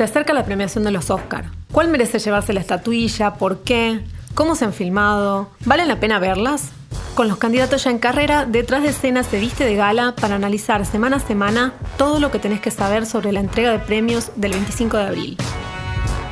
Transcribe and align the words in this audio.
Se 0.00 0.04
acerca 0.04 0.32
la 0.32 0.46
premiación 0.46 0.82
de 0.82 0.92
los 0.92 1.10
Oscar. 1.10 1.50
¿Cuál 1.72 1.88
merece 1.88 2.18
llevarse 2.18 2.54
la 2.54 2.60
estatuilla? 2.60 3.34
¿Por 3.34 3.58
qué? 3.58 4.00
¿Cómo 4.34 4.54
se 4.54 4.64
han 4.64 4.72
filmado? 4.72 5.50
¿Vale 5.66 5.84
la 5.84 6.00
pena 6.00 6.18
verlas? 6.18 6.70
Con 7.14 7.28
los 7.28 7.36
candidatos 7.36 7.84
ya 7.84 7.90
en 7.90 7.98
carrera, 7.98 8.46
detrás 8.46 8.82
de 8.82 8.88
escena 8.88 9.22
se 9.24 9.38
viste 9.38 9.66
de 9.66 9.76
gala 9.76 10.14
para 10.18 10.36
analizar 10.36 10.86
semana 10.86 11.16
a 11.16 11.20
semana 11.20 11.74
todo 11.98 12.18
lo 12.18 12.30
que 12.30 12.38
tenés 12.38 12.62
que 12.62 12.70
saber 12.70 13.04
sobre 13.04 13.30
la 13.30 13.40
entrega 13.40 13.72
de 13.72 13.78
premios 13.78 14.32
del 14.36 14.52
25 14.52 14.96
de 14.96 15.02
abril. 15.02 15.36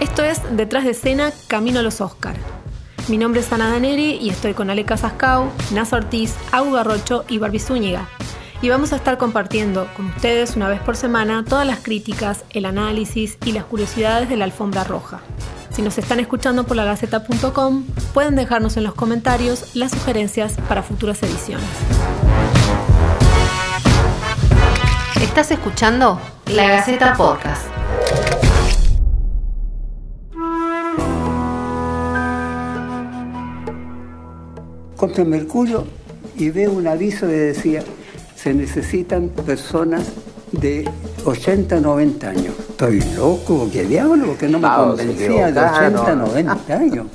Esto 0.01 0.25
es 0.25 0.41
Detrás 0.57 0.85
de 0.85 0.93
escena, 0.93 1.31
Camino 1.47 1.81
a 1.81 1.83
los 1.83 2.01
Oscar. 2.01 2.37
Mi 3.09 3.19
nombre 3.19 3.43
es 3.43 3.53
Ana 3.53 3.69
Daneri 3.69 4.17
y 4.19 4.31
estoy 4.31 4.55
con 4.55 4.71
Ale 4.71 4.87
Casascau, 4.87 5.51
Naz 5.75 5.93
Ortiz, 5.93 6.35
Agu 6.53 6.73
Garrocho 6.73 7.27
y 7.29 7.37
Barbie 7.37 7.61
Zúñiga. 7.61 8.09
Y 8.61 8.71
vamos 8.71 8.93
a 8.93 8.97
estar 8.97 9.19
compartiendo 9.19 9.87
con 9.97 10.07
ustedes 10.07 10.57
una 10.57 10.69
vez 10.69 10.81
por 10.81 10.97
semana 10.97 11.45
todas 11.49 11.65
las 11.65 11.79
críticas, 11.79 12.45
el 12.51 12.65
análisis 12.65 13.39
y 13.45 13.53
las 13.53 13.65
curiosidades 13.65 14.29
de 14.29 14.37
la 14.37 14.47
alfombra 14.47 14.83
roja. 14.83 15.21
Si 15.71 15.81
nos 15.81 15.97
están 15.97 16.19
escuchando 16.19 16.65
por 16.65 16.77
la 16.77 16.85
Gaceta.com, 16.85 17.85
pueden 18.13 18.35
dejarnos 18.35 18.77
en 18.77 18.83
los 18.83 18.95
comentarios 18.95 19.77
las 19.77 19.93
sugerencias 19.93 20.57
para 20.69 20.83
futuras 20.83 21.23
ediciones. 21.23 21.69
Estás 25.23 25.53
escuchando 25.53 26.21
La 26.53 26.67
Gaceta 26.69 27.15
Podcast. 27.15 27.63
Contra 34.97 35.25
Mercurio 35.25 35.87
y 36.37 36.51
veo 36.51 36.73
un 36.73 36.89
aviso 36.89 37.29
que 37.29 37.35
decía, 37.35 37.85
se 38.39 38.55
necesitan 38.55 39.31
personas 39.31 40.13
de 40.53 40.89
80, 41.25 41.81
90 41.81 42.29
años. 42.29 42.55
Estoy 42.71 43.03
loco, 43.17 43.69
qué 43.73 43.83
diablo, 43.83 44.29
porque 44.29 44.47
no 44.47 44.61
me 44.61 44.69
convencía 44.69 45.51
de 45.51 45.61
80, 45.61 46.15
90 46.15 46.73
años. 46.73 47.07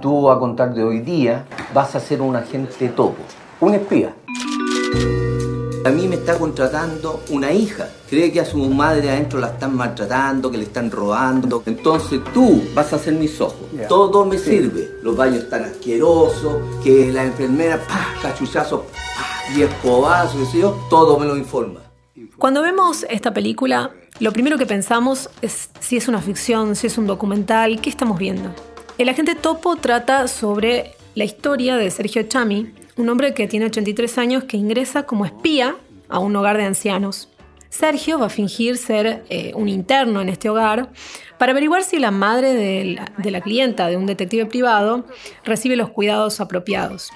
Tú 0.00 0.30
a 0.30 0.38
contar 0.38 0.72
de 0.72 0.82
hoy 0.82 1.00
día 1.00 1.44
vas 1.74 1.94
a 1.94 2.00
ser 2.00 2.22
un 2.22 2.34
agente 2.36 2.88
topo, 2.88 3.18
un 3.60 3.74
espía. 3.74 4.14
A 5.82 5.90
mí 5.90 6.06
me 6.06 6.16
está 6.16 6.38
contratando 6.38 7.22
una 7.30 7.52
hija. 7.52 7.88
Cree 8.08 8.30
que 8.30 8.40
a 8.40 8.44
su 8.44 8.58
madre 8.58 9.10
adentro 9.10 9.40
la 9.40 9.48
están 9.48 9.74
maltratando, 9.74 10.50
que 10.50 10.58
le 10.58 10.64
están 10.64 10.90
robando. 10.90 11.62
Entonces 11.64 12.20
tú 12.34 12.62
vas 12.74 12.92
a 12.92 12.98
ser 12.98 13.14
mis 13.14 13.40
ojos. 13.40 13.66
Todo 13.88 14.26
me 14.26 14.36
sirve. 14.36 14.90
Los 15.02 15.16
baños 15.16 15.44
están 15.44 15.64
asquerosos, 15.64 16.82
que 16.84 17.10
la 17.10 17.24
enfermera, 17.24 17.78
pa, 17.78 18.14
cachuchazo, 18.20 18.82
pa, 18.82 19.54
y 19.56 19.62
escobazo, 19.62 20.38
qué 20.38 20.44
sé 20.46 20.58
yo, 20.58 20.78
todo 20.90 21.18
me 21.18 21.24
lo 21.24 21.36
informa. 21.36 21.80
Cuando 22.36 22.60
vemos 22.60 23.06
esta 23.08 23.32
película, 23.32 23.90
lo 24.18 24.32
primero 24.32 24.58
que 24.58 24.66
pensamos 24.66 25.30
es 25.40 25.70
si 25.80 25.96
es 25.96 26.08
una 26.08 26.20
ficción, 26.20 26.76
si 26.76 26.88
es 26.88 26.98
un 26.98 27.06
documental, 27.06 27.80
¿qué 27.80 27.88
estamos 27.88 28.18
viendo? 28.18 28.54
El 28.98 29.08
agente 29.08 29.34
Topo 29.34 29.76
trata 29.76 30.28
sobre 30.28 30.94
la 31.14 31.24
historia 31.24 31.76
de 31.76 31.90
Sergio 31.90 32.22
Chami, 32.24 32.74
un 33.00 33.08
hombre 33.08 33.34
que 33.34 33.48
tiene 33.48 33.66
83 33.66 34.18
años 34.18 34.44
que 34.44 34.56
ingresa 34.56 35.04
como 35.04 35.24
espía 35.24 35.76
a 36.08 36.18
un 36.18 36.36
hogar 36.36 36.56
de 36.56 36.64
ancianos. 36.64 37.28
Sergio 37.70 38.18
va 38.18 38.26
a 38.26 38.30
fingir 38.30 38.76
ser 38.76 39.24
eh, 39.30 39.52
un 39.54 39.68
interno 39.68 40.20
en 40.20 40.28
este 40.28 40.50
hogar 40.50 40.90
para 41.38 41.52
averiguar 41.52 41.84
si 41.84 41.98
la 41.98 42.10
madre 42.10 42.52
de 42.52 42.84
la, 42.84 43.12
de 43.16 43.40
clienta 43.40 43.86
de 43.88 43.96
un 43.96 44.06
detective 44.06 44.46
privado 44.46 45.04
recibe 45.44 45.76
los 45.76 45.90
cuidados 45.90 46.40
apropiados. 46.40 47.10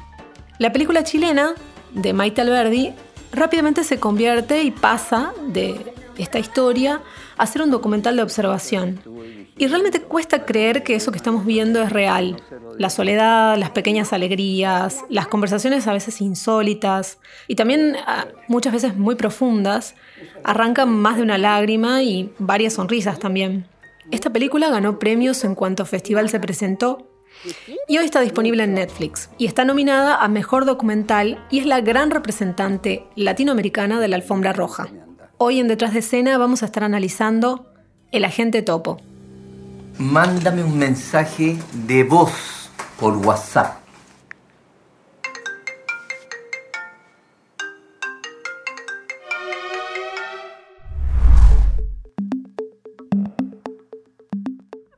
La 0.59 0.73
película 0.73 1.03
chilena 1.03 1.55
de 1.93 2.13
Maite 2.13 2.41
Alberdi 2.41 2.93
rápidamente 3.33 3.85
se 3.85 3.99
convierte 3.99 4.63
y 4.63 4.71
pasa 4.71 5.35
de 5.49 5.94
esta 6.19 6.39
historia 6.39 7.03
a 7.37 7.47
ser 7.47 7.63
un 7.63 7.71
documental 7.71 8.17
de 8.17 8.23
observación. 8.23 9.01
Y 9.57 9.67
realmente 9.69 10.01
cuesta 10.01 10.45
creer 10.45 10.83
que 10.83 10.97
eso 10.97 11.13
que 11.13 11.17
estamos 11.17 11.47
viendo 11.47 11.81
es 11.81 11.93
real. 11.93 12.43
La 12.77 12.91
soledad, 12.91 13.57
las 13.57 13.71
pequeñas 13.71 14.13
alegrías, 14.13 15.05
las 15.09 15.29
conversaciones 15.29 15.87
a 15.87 15.93
veces 15.93 16.21
insólitas 16.21 17.19
y 17.47 17.55
también 17.55 17.97
ah, 18.07 18.27
muchas 18.49 18.73
veces 18.73 18.97
muy 18.97 19.15
profundas, 19.15 19.95
arrancan 20.43 20.91
más 20.91 21.17
de 21.17 21.23
una 21.23 21.39
lágrima 21.39 22.03
y 22.03 22.33
varias 22.39 22.75
sonrisas 22.75 23.19
también. 23.21 23.69
Esta 24.11 24.31
película 24.31 24.71
ganó 24.71 24.99
premios 24.99 25.45
en 25.45 25.55
cuanto 25.55 25.87
festival 25.87 26.29
se 26.29 26.41
presentó 26.41 27.09
y 27.89 27.99
hoy 27.99 28.05
está 28.05 28.21
disponible 28.21 28.65
en 28.65 28.75
Netflix 28.75 29.31
y 29.39 29.47
está 29.47 29.65
nominada 29.65 30.17
a 30.17 30.29
Mejor 30.29 30.65
Documental 30.65 31.45
y 31.51 31.59
es 31.59 31.67
la 31.67 31.81
gran 31.81 32.11
representante 32.11 33.07
latinoamericana 33.17 34.01
de 34.01 34.09
la 34.09 34.17
alfombra 34.17 34.53
roja. 34.53 34.89
Hoy 35.37 35.59
en 35.59 35.67
Detrás 35.67 35.93
de 35.93 35.99
Escena 35.99 36.39
vamos 36.39 36.63
a 36.63 36.67
estar 36.67 36.85
analizando 36.85 37.67
El 38.13 38.25
Agente 38.25 38.63
Topo. 38.63 39.01
Mándame 39.99 40.63
un 40.63 40.79
mensaje 40.79 41.57
de 41.73 42.05
voz 42.05 42.71
por 43.01 43.17
WhatsApp. 43.17 43.79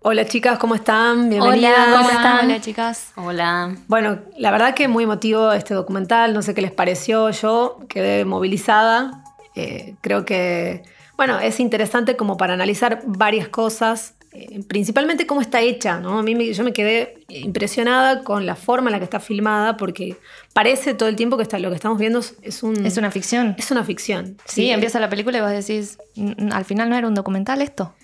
Hola 0.03 0.27
chicas, 0.27 0.59
¿cómo 0.59 0.75
están? 0.75 1.31
Bienvenidas. 1.31 1.89
Hola, 1.89 1.97
¿cómo 1.97 2.11
están? 2.11 2.45
Hola 2.45 2.61
chicas. 2.61 3.13
Hola. 3.17 3.75
Bueno, 3.89 4.19
la 4.37 4.51
verdad 4.51 4.75
que 4.75 4.87
muy 4.87 5.05
emotivo 5.05 5.51
este 5.53 5.73
documental, 5.73 6.35
no 6.35 6.43
sé 6.43 6.55
qué 6.55 6.61
les 6.61 6.73
pareció, 6.73 7.31
yo 7.31 7.79
quedé 7.89 8.27
movilizada, 8.27 9.25
eh, 9.57 9.95
creo 10.01 10.25
que, 10.25 10.83
bueno, 11.17 11.41
es 11.41 11.59
interesante 11.61 12.17
como 12.17 12.37
para 12.37 12.55
analizar 12.55 13.03
varias 13.07 13.49
cosas, 13.49 14.15
eh, 14.33 14.61
principalmente 14.69 15.27
cómo 15.27 15.41
está 15.41 15.63
hecha, 15.63 15.99
¿no? 15.99 16.19
A 16.19 16.23
mí 16.23 16.35
me- 16.35 16.53
yo 16.53 16.63
me 16.63 16.75
quedé 16.75 17.15
impresionada 17.29 18.23
con 18.23 18.45
la 18.45 18.55
forma 18.55 18.91
en 18.91 18.93
la 18.93 18.99
que 18.99 19.05
está 19.05 19.19
filmada, 19.19 19.79
porque 19.79 20.17
parece 20.53 20.93
todo 20.93 21.09
el 21.09 21.17
tiempo 21.17 21.39
que 21.39 21.43
está, 21.43 21.59
lo 21.59 21.71
que 21.71 21.77
estamos 21.77 21.99
viendo 21.99 22.19
es, 22.43 22.63
un... 22.63 22.85
Es 22.85 22.99
una 22.99 23.11
ficción. 23.11 23.55
Es 23.59 23.71
una 23.71 23.83
ficción. 23.83 24.37
Sí, 24.45 24.69
empieza 24.71 25.01
la 25.01 25.09
película 25.09 25.39
y 25.39 25.41
vos 25.41 25.51
decís, 25.51 25.97
"Mm, 26.17 26.53
al 26.53 26.65
final 26.67 26.91
no 26.91 26.97
era 26.97 27.09
un 27.09 27.15
documental 27.15 27.63
esto. 27.63 27.95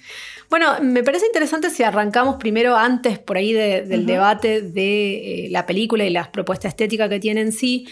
Bueno, 0.49 0.69
me 0.83 1.03
parece 1.03 1.27
interesante 1.27 1.69
si 1.71 1.83
arrancamos 1.83 2.37
primero 2.37 2.77
antes 2.77 3.19
por 3.19 3.37
ahí 3.37 3.53
de- 3.53 3.83
del 3.83 4.05
debate 4.07 4.61
de 4.63 5.47
eh, 5.47 5.49
la 5.51 5.65
película 5.67 6.05
y 6.05 6.11
las 6.11 6.29
propuestas 6.29 6.71
estéticas 6.71 7.09
que 7.11 7.21
tiene 7.21 7.41
en 7.43 7.53
sí. 7.53 7.87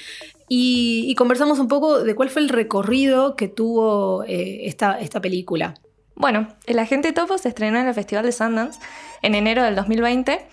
Y, 0.52 1.14
conversamos 1.14 1.60
un 1.60 1.68
poco 1.68 2.02
de 2.02 2.16
cuál 2.16 2.28
fue 2.28 2.42
el 2.42 2.48
recorrido 2.48 3.36
que 3.36 3.46
tuvo 3.46 4.24
eh, 4.24 4.66
esta, 4.66 4.98
esta 4.98 5.20
película. 5.20 5.74
Bueno, 6.16 6.48
El 6.66 6.80
Agente 6.80 7.12
Topo 7.12 7.38
se 7.38 7.48
estrenó 7.48 7.78
en 7.78 7.86
el 7.86 7.94
Festival 7.94 8.24
de 8.24 8.32
Sundance 8.32 8.80
en 9.22 9.36
enero 9.36 9.62
del 9.62 9.76
2020, 9.76 10.44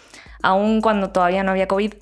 aún 0.44 0.82
cuando 0.82 1.10
todavía 1.10 1.42
no 1.42 1.50
había 1.50 1.68
COVID. 1.68 1.96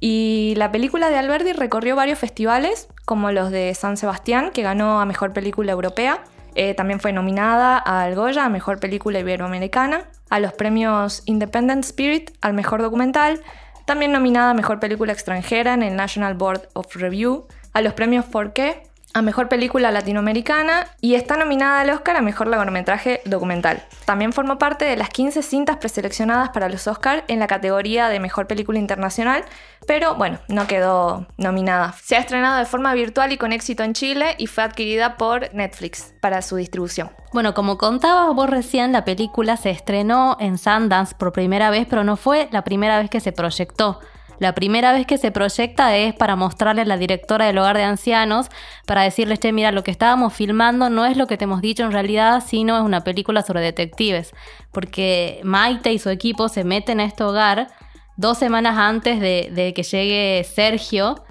Y 0.00 0.54
la 0.56 0.72
película 0.72 1.10
de 1.10 1.18
Alberdi 1.18 1.52
recorrió 1.52 1.94
varios 1.94 2.18
festivales, 2.18 2.88
como 3.04 3.30
los 3.32 3.50
de 3.50 3.74
San 3.74 3.98
Sebastián, 3.98 4.50
que 4.54 4.62
ganó 4.62 4.98
a 4.98 5.04
Mejor 5.04 5.34
Película 5.34 5.72
Europea. 5.72 6.24
Eh, 6.54 6.72
también 6.72 7.00
fue 7.00 7.12
nominada 7.12 7.76
al 7.76 8.14
Goya 8.14 8.46
a 8.46 8.48
Mejor 8.48 8.80
Película 8.80 9.18
Iberoamericana, 9.20 10.08
a 10.30 10.40
los 10.40 10.54
premios 10.54 11.22
Independent 11.26 11.84
Spirit 11.84 12.30
al 12.40 12.54
Mejor 12.54 12.80
Documental, 12.80 13.42
también 13.84 14.12
nominada 14.12 14.50
a 14.50 14.54
Mejor 14.54 14.80
Película 14.80 15.12
Extranjera 15.12 15.74
en 15.74 15.82
el 15.82 15.96
National 15.96 16.34
Board 16.34 16.68
of 16.74 16.94
Review, 16.96 17.46
a 17.72 17.80
los 17.80 17.94
premios 17.94 18.24
Forqué, 18.24 18.82
a 19.14 19.22
Mejor 19.22 19.48
Película 19.48 19.90
Latinoamericana 19.90 20.86
y 21.00 21.14
está 21.14 21.36
nominada 21.36 21.80
al 21.80 21.90
Oscar 21.90 22.16
a 22.16 22.22
Mejor 22.22 22.48
Largometraje 22.48 23.20
Documental. 23.24 23.82
También 24.04 24.32
formó 24.32 24.58
parte 24.58 24.84
de 24.84 24.96
las 24.96 25.10
15 25.10 25.42
cintas 25.42 25.76
preseleccionadas 25.76 26.50
para 26.50 26.68
los 26.68 26.86
Oscar 26.86 27.24
en 27.28 27.38
la 27.38 27.46
categoría 27.46 28.08
de 28.08 28.20
Mejor 28.20 28.46
Película 28.46 28.78
Internacional, 28.78 29.44
pero 29.86 30.14
bueno, 30.14 30.38
no 30.48 30.66
quedó 30.66 31.26
nominada. 31.36 31.94
Se 32.02 32.16
ha 32.16 32.20
estrenado 32.20 32.58
de 32.58 32.64
forma 32.64 32.94
virtual 32.94 33.32
y 33.32 33.38
con 33.38 33.52
éxito 33.52 33.82
en 33.82 33.92
Chile 33.92 34.34
y 34.38 34.46
fue 34.46 34.64
adquirida 34.64 35.16
por 35.16 35.52
Netflix 35.54 36.14
para 36.20 36.40
su 36.40 36.56
distribución. 36.56 37.10
Bueno, 37.32 37.54
como 37.54 37.78
contabas 37.78 38.34
vos 38.34 38.48
recién, 38.48 38.92
la 38.92 39.04
película 39.04 39.56
se 39.56 39.70
estrenó 39.70 40.36
en 40.40 40.58
Sundance 40.58 41.14
por 41.14 41.32
primera 41.32 41.70
vez, 41.70 41.86
pero 41.88 42.04
no 42.04 42.16
fue 42.16 42.48
la 42.52 42.62
primera 42.62 42.98
vez 42.98 43.10
que 43.10 43.20
se 43.20 43.32
proyectó. 43.32 44.00
La 44.42 44.56
primera 44.56 44.92
vez 44.92 45.06
que 45.06 45.18
se 45.18 45.30
proyecta 45.30 45.96
es 45.96 46.14
para 46.14 46.34
mostrarle 46.34 46.82
a 46.82 46.84
la 46.84 46.96
directora 46.96 47.46
del 47.46 47.58
hogar 47.58 47.76
de 47.76 47.84
ancianos, 47.84 48.48
para 48.86 49.02
decirles, 49.02 49.38
che, 49.38 49.52
mira, 49.52 49.70
lo 49.70 49.84
que 49.84 49.92
estábamos 49.92 50.32
filmando 50.32 50.90
no 50.90 51.06
es 51.06 51.16
lo 51.16 51.28
que 51.28 51.36
te 51.36 51.44
hemos 51.44 51.60
dicho 51.60 51.84
en 51.84 51.92
realidad, 51.92 52.42
sino 52.44 52.76
es 52.76 52.82
una 52.82 53.04
película 53.04 53.42
sobre 53.42 53.60
detectives. 53.60 54.32
Porque 54.72 55.40
Maite 55.44 55.92
y 55.92 56.00
su 56.00 56.10
equipo 56.10 56.48
se 56.48 56.64
meten 56.64 56.98
a 56.98 57.04
este 57.04 57.22
hogar 57.22 57.68
dos 58.16 58.36
semanas 58.36 58.76
antes 58.78 59.20
de 59.20 59.72
que 59.76 59.82
llegue 59.84 60.42
Sergio, 60.42 61.22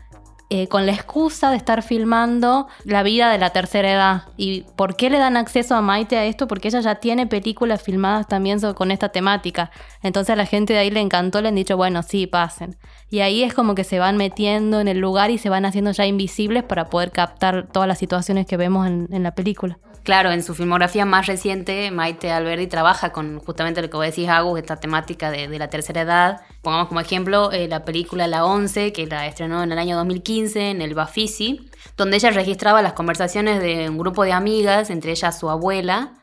eh, 0.53 0.67
con 0.67 0.85
la 0.85 0.91
excusa 0.91 1.49
de 1.49 1.55
estar 1.55 1.81
filmando 1.81 2.67
la 2.83 3.03
vida 3.03 3.31
de 3.31 3.37
la 3.37 3.51
tercera 3.51 3.89
edad. 3.89 4.23
¿Y 4.35 4.65
por 4.75 4.97
qué 4.97 5.09
le 5.09 5.17
dan 5.17 5.37
acceso 5.37 5.75
a 5.75 5.81
Maite 5.81 6.17
a 6.17 6.25
esto? 6.25 6.45
Porque 6.49 6.67
ella 6.67 6.81
ya 6.81 6.95
tiene 6.95 7.25
películas 7.25 7.81
filmadas 7.81 8.27
también 8.27 8.59
con 8.73 8.91
esta 8.91 9.07
temática. 9.07 9.71
Entonces 10.03 10.33
a 10.33 10.35
la 10.35 10.45
gente 10.45 10.73
de 10.73 10.79
ahí 10.79 10.91
le 10.91 10.99
encantó, 10.99 11.41
le 11.41 11.47
han 11.47 11.55
dicho, 11.55 11.77
bueno, 11.77 12.03
sí, 12.03 12.27
pasen. 12.27 12.75
Y 13.09 13.21
ahí 13.21 13.43
es 13.43 13.53
como 13.53 13.75
que 13.75 13.85
se 13.85 13.99
van 13.99 14.17
metiendo 14.17 14.81
en 14.81 14.89
el 14.89 14.99
lugar 14.99 15.31
y 15.31 15.37
se 15.37 15.49
van 15.49 15.63
haciendo 15.63 15.91
ya 15.91 16.05
invisibles 16.05 16.63
para 16.63 16.89
poder 16.89 17.11
captar 17.11 17.67
todas 17.71 17.87
las 17.87 17.99
situaciones 17.99 18.45
que 18.45 18.57
vemos 18.57 18.87
en, 18.87 19.07
en 19.09 19.23
la 19.23 19.33
película. 19.33 19.79
Claro, 20.03 20.31
en 20.31 20.41
su 20.41 20.55
filmografía 20.55 21.05
más 21.05 21.27
reciente, 21.27 21.91
Maite 21.91 22.31
Alberdi 22.31 22.65
trabaja 22.65 23.11
con 23.11 23.39
justamente 23.39 23.83
lo 23.83 23.89
que 23.91 23.97
vos 23.97 24.05
decís, 24.05 24.27
Agus, 24.29 24.59
esta 24.59 24.77
temática 24.77 25.29
de, 25.29 25.47
la 25.59 25.69
tercera 25.69 26.01
edad. 26.01 26.41
Pongamos 26.63 26.87
como 26.87 27.01
ejemplo 27.01 27.51
eh, 27.51 27.67
la 27.67 27.85
película 27.85 28.27
La 28.27 28.43
Once, 28.45 28.93
que 28.93 29.05
la 29.05 29.27
estrenó 29.27 29.61
en 29.61 29.71
el 29.71 29.77
año 29.77 29.95
2015 29.97 30.71
en 30.71 30.81
el 30.81 30.95
Bafisi, 30.95 31.69
donde 31.97 32.17
ella 32.17 32.31
registraba 32.31 32.81
las 32.81 32.93
conversaciones 32.93 33.61
de 33.61 33.89
un 33.89 33.99
grupo 33.99 34.23
de 34.23 34.31
amigas, 34.31 34.89
entre 34.89 35.11
ellas 35.11 35.37
su 35.37 35.51
abuela, 35.51 36.13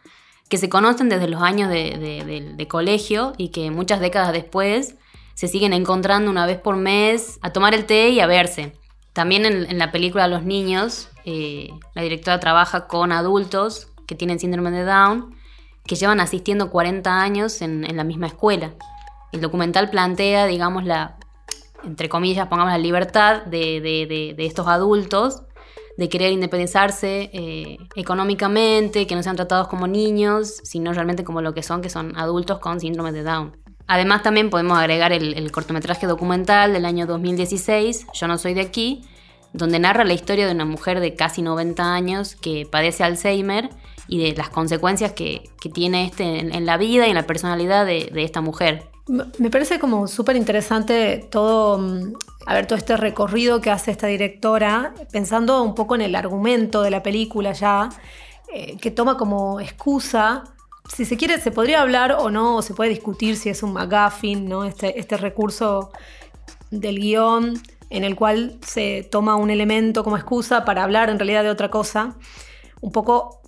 que 0.49 0.59
se 0.59 0.69
conocen 0.69 1.09
desde 1.09 1.29
los 1.29 1.43
años 1.43 1.71
de, 1.71 2.67
colegio 2.69 3.35
y 3.37 3.51
que 3.51 3.71
muchas 3.71 4.01
décadas 4.01 4.33
después 4.33 4.97
se 5.35 5.47
siguen 5.47 5.73
encontrando 5.73 6.31
una 6.31 6.47
vez 6.47 6.59
por 6.59 6.77
mes 6.77 7.39
a 7.43 7.53
tomar 7.53 7.75
el 7.75 7.85
té 7.85 8.09
y 8.09 8.19
a 8.19 8.27
verse. 8.27 8.73
También 9.19 9.47
en, 9.47 9.79
la 9.79 9.91
película 9.91 10.29
Los 10.29 10.45
Niños, 10.45 11.09
eh, 11.25 11.71
la 11.97 12.03
directora 12.03 12.39
trabaja 12.39 12.87
con 12.87 13.11
adultos 13.11 13.89
que 14.07 14.15
tienen 14.15 14.39
síndrome 14.39 14.71
de 14.71 14.85
Down, 14.85 15.35
que 15.85 15.97
llevan 15.97 16.21
asistiendo 16.21 16.71
40 16.71 17.21
años 17.21 17.61
en, 17.61 17.97
la 17.97 18.05
misma 18.05 18.29
escuela. 18.29 18.75
El 19.33 19.41
documental 19.41 19.91
plantea, 19.91 20.47
digamos, 20.47 20.85
entre 21.83 22.09
comillas, 22.09 22.47
pongamos 22.47 22.73
la 22.73 22.79
libertad 22.79 23.43
de, 23.43 24.37
estos 24.39 24.69
adultos 24.69 25.43
de 25.97 26.09
querer 26.09 26.31
independizarse 26.31 27.29
eh, 27.33 27.77
económicamente, 27.97 29.09
que 29.09 29.17
no 29.17 29.25
sean 29.25 29.35
tratados 29.35 29.67
como 29.67 29.89
niños, 29.89 30.61
sino 30.63 30.93
realmente 30.93 31.25
como 31.25 31.43
lo 31.43 31.55
que 31.55 31.65
son, 31.65 31.83
que 31.83 31.91
son 31.91 32.17
adultos 32.17 32.61
con 32.61 32.79
síndrome 32.79 33.11
de 33.11 33.25
Down. 33.25 33.57
Además 33.89 34.23
también 34.23 34.51
podemos 34.51 34.79
agregar 34.79 35.13
el, 35.13 35.51
cortometraje 35.51 36.07
documental 36.07 36.75
del 36.75 36.85
año 36.85 37.07
2016, 37.07 38.07
Yo 38.13 38.29
no 38.29 38.37
soy 38.37 38.53
de 38.53 38.61
aquí, 38.61 39.03
donde 39.55 39.79
narra 39.79 40.05
la 40.05 40.13
historia 40.13 40.47
de 40.47 40.53
una 40.53 40.67
mujer 40.67 41.01
de 41.01 41.15
casi 41.15 41.41
90 41.41 41.95
años 41.95 42.37
que 42.37 42.69
padece 42.71 43.03
Alzheimer 43.03 43.71
y 44.07 44.23
de 44.23 44.37
las 44.37 44.51
consecuencias 44.51 45.13
que, 45.13 45.51
tiene 45.73 46.05
este 46.05 46.25
en, 46.25 46.67
la 46.67 46.77
vida 46.77 47.07
y 47.07 47.11
en 47.11 47.15
la 47.15 47.27
personalidad 47.27 47.87
de, 47.87 48.11
esta 48.15 48.43
mujer. 48.43 48.91
Me 49.07 49.51
parece 49.51 49.79
como 49.79 50.07
súper 50.07 50.37
interesante 50.37 51.27
todo, 51.31 51.79
mm, 51.79 52.13
a 52.47 52.55
ver, 52.55 52.67
todo 52.67 52.77
este 52.77 52.95
recorrido 52.99 53.63
que 53.63 53.71
hace 53.71 53.91
esta 53.91 54.07
directora, 54.07 54.93
pensando 55.11 55.63
un 55.63 55.75
poco 55.75 55.95
en 55.95 56.03
el 56.03 56.15
argumento 56.15 56.83
de 56.83 56.91
la 56.91 57.03
película 57.03 57.53
ya, 57.53 57.89
eh, 58.53 58.77
que 58.77 58.91
toma 58.91 59.17
como 59.17 59.61
excusa 59.61 60.45
si 60.93 61.05
se 61.05 61.17
quiere, 61.17 61.41
se 61.41 61.51
podría 61.51 61.83
hablar 61.83 62.13
o 62.13 62.31
no, 62.31 62.57
o 62.57 62.63
se 62.63 62.75
puede 62.75 62.91
discutir 62.91 63.37
si 63.37 63.49
es 63.49 63.63
un 63.63 63.73
McGuffin, 63.73 64.49
¿no? 64.49 64.65
Este, 64.65 64.99
este 64.99 65.17
recurso 65.17 65.93
del 66.71 66.99
guion 66.99 67.61
en 67.91 68.05
el 68.05 68.17
cual 68.17 68.59
se 68.67 69.09
toma 69.11 69.37
un 69.37 69.51
elemento 69.51 70.05
como 70.05 70.17
excusa 70.17 70.65
para 70.65 70.85
hablar 70.85 71.09
en 71.09 71.19
realidad 71.19 71.43
de 71.43 71.51
otra 71.51 71.71
cosa. 71.71 72.17
Un 72.81 72.93
poco 72.93 73.39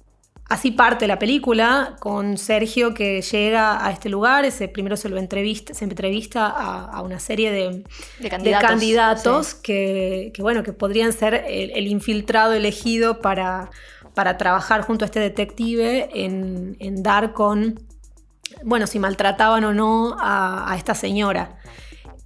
así 0.50 0.72
parte 0.72 1.06
la 1.06 1.18
película, 1.18 1.96
con 2.00 2.36
Sergio 2.36 2.92
que 2.92 3.22
llega 3.22 3.86
a 3.86 3.92
este 3.92 4.08
lugar, 4.08 4.44
ese, 4.44 4.66
primero 4.66 4.96
se 4.96 5.08
lo 5.08 5.16
entrevista, 5.16 5.74
se 5.74 5.84
entrevista 5.84 6.48
a, 6.48 7.00
una 7.02 7.20
serie 7.20 7.52
de, 7.52 7.84
candidatos, 8.60 9.54
que, 9.54 10.32
bueno, 10.38 10.64
que 10.64 10.72
podrían 10.72 11.12
ser 11.12 11.44
el, 11.46 11.86
infiltrado 11.86 12.52
elegido 12.52 13.20
para, 13.20 13.70
para, 14.14 14.36
trabajar 14.36 14.82
junto 14.82 15.04
a 15.04 15.06
este 15.06 15.20
detective 15.20 16.08
en, 16.12 17.02
dar 17.02 17.32
con, 17.32 17.80
bueno, 18.64 18.86
si 18.86 18.98
maltrataban 18.98 19.64
o 19.64 19.72
no 19.72 20.16
a 20.18 20.74
esta 20.76 20.94
señora. 20.94 21.58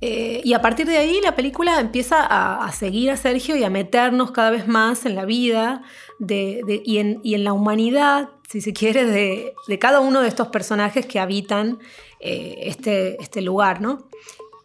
Eh, 0.06 0.42
y 0.44 0.52
a 0.52 0.60
partir 0.60 0.86
de 0.86 0.98
ahí 0.98 1.18
la 1.22 1.34
película 1.34 1.80
empieza 1.80 2.18
a, 2.20 2.70
seguir 2.72 3.10
a 3.10 3.16
Sergio 3.16 3.56
y 3.56 3.64
a 3.64 3.70
meternos 3.70 4.32
cada 4.32 4.50
vez 4.50 4.68
más 4.68 5.06
en 5.06 5.14
la 5.14 5.24
vida 5.24 5.80
y, 6.28 6.98
en, 6.98 7.44
la 7.44 7.54
humanidad, 7.54 8.28
si 8.46 8.60
se 8.60 8.74
quiere, 8.74 9.06
de, 9.06 9.54
cada 9.78 10.00
uno 10.00 10.20
de 10.20 10.28
estos 10.28 10.48
personajes 10.48 11.06
que 11.06 11.20
habitan 11.20 11.78
eh, 12.20 12.54
este, 12.64 13.16
este, 13.22 13.40
lugar, 13.40 13.80
¿no? 13.80 14.06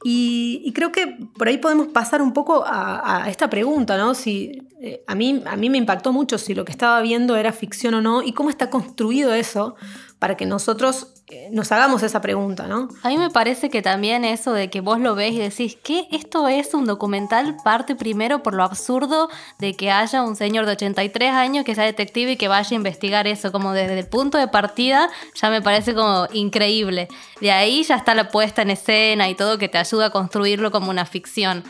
Y, 0.04 0.72
creo 0.74 0.92
que 0.92 1.18
por 1.38 1.48
ahí 1.48 1.58
podemos 1.58 1.88
pasar 1.88 2.22
un 2.22 2.34
poco 2.34 2.64
a, 2.66 3.26
esta 3.30 3.50
pregunta, 3.50 3.98
¿no? 3.98 4.16
Si, 4.16 4.62
eh, 4.82 5.04
a, 5.08 5.16
mí, 5.16 5.44
a 5.46 5.58
mí 5.58 5.70
me 5.70 5.78
impactó 5.78 6.14
mucho 6.14 6.38
si 6.38 6.54
lo 6.54 6.64
que 6.64 6.72
estaba 6.72 7.02
viendo 7.02 7.36
era 7.36 7.52
ficción 7.52 7.94
o 7.96 8.02
no 8.02 8.22
y 8.22 8.32
cómo 8.32 8.50
está 8.50 8.70
construido 8.70 9.34
eso 9.34 9.76
para 10.20 10.36
que 10.36 10.46
nosotros 10.46 11.08
eh, 11.28 11.48
nos 11.52 11.72
hagamos 11.72 12.04
esa 12.04 12.20
pregunta, 12.20 12.68
¿no? 12.68 12.90
A 13.04 13.08
mí 13.08 13.18
me 13.18 13.30
parece 13.30 13.70
que 13.70 13.82
también 13.82 14.26
eso 14.26 14.52
de 14.52 14.70
que 14.70 14.82
vos 14.82 15.00
lo 15.00 15.16
ves 15.16 15.34
y 15.34 15.40
decís 15.40 15.78
que 15.82 16.08
esto 16.12 16.50
es 16.50 16.74
un 16.74 16.86
documental 16.86 17.56
parte 17.64 17.96
primero 17.96 18.44
por 18.44 18.54
lo 18.54 18.64
absurdo 18.64 19.30
de 19.60 19.76
que 19.76 19.92
haya 19.92 20.22
un 20.22 20.36
señor 20.36 20.66
de 20.66 20.74
83 20.74 21.32
años 21.32 21.64
que 21.64 21.74
sea 21.74 21.86
detective 21.86 22.34
y 22.34 22.36
que 22.36 22.50
vaya 22.50 22.70
a 22.72 22.76
investigar 22.76 23.28
eso, 23.28 23.54
como 23.54 23.72
desde 23.72 23.98
el 23.98 24.08
punto 24.08 24.38
de 24.38 24.50
partida 24.50 25.10
ya 25.36 25.50
me 25.50 25.62
parece 25.62 25.96
como 25.96 26.28
increíble. 26.34 27.08
De 27.40 27.52
ahí 27.52 27.84
ya 27.84 27.96
está 27.96 28.14
la 28.14 28.30
puesta 28.30 28.62
en 28.62 28.72
escena 28.72 29.30
y 29.30 29.36
todo 29.36 29.58
que 29.58 29.70
te 29.70 29.78
ayuda 29.78 30.08
a 30.08 30.10
construirlo 30.10 30.70
como 30.70 30.90
una 30.90 31.06
ficción. 31.06 31.64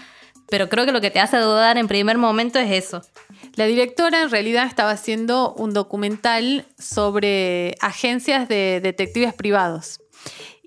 Pero 0.49 0.67
creo 0.67 0.85
que 0.85 0.91
lo 0.91 1.01
que 1.01 1.11
te 1.11 1.19
hace 1.19 1.37
dudar 1.37 1.77
en 1.77 1.87
primer 1.87 2.17
momento 2.17 2.57
es 2.57 2.71
eso. 2.71 3.01
La 3.55 3.65
directora 3.65 4.21
en 4.21 4.29
realidad 4.29 4.65
estaba 4.65 4.91
haciendo 4.91 5.53
un 5.53 5.73
documental 5.73 6.65
sobre 6.77 7.75
agencias 7.81 8.47
de 8.47 8.79
detectives 8.81 9.33
privados. 9.33 9.99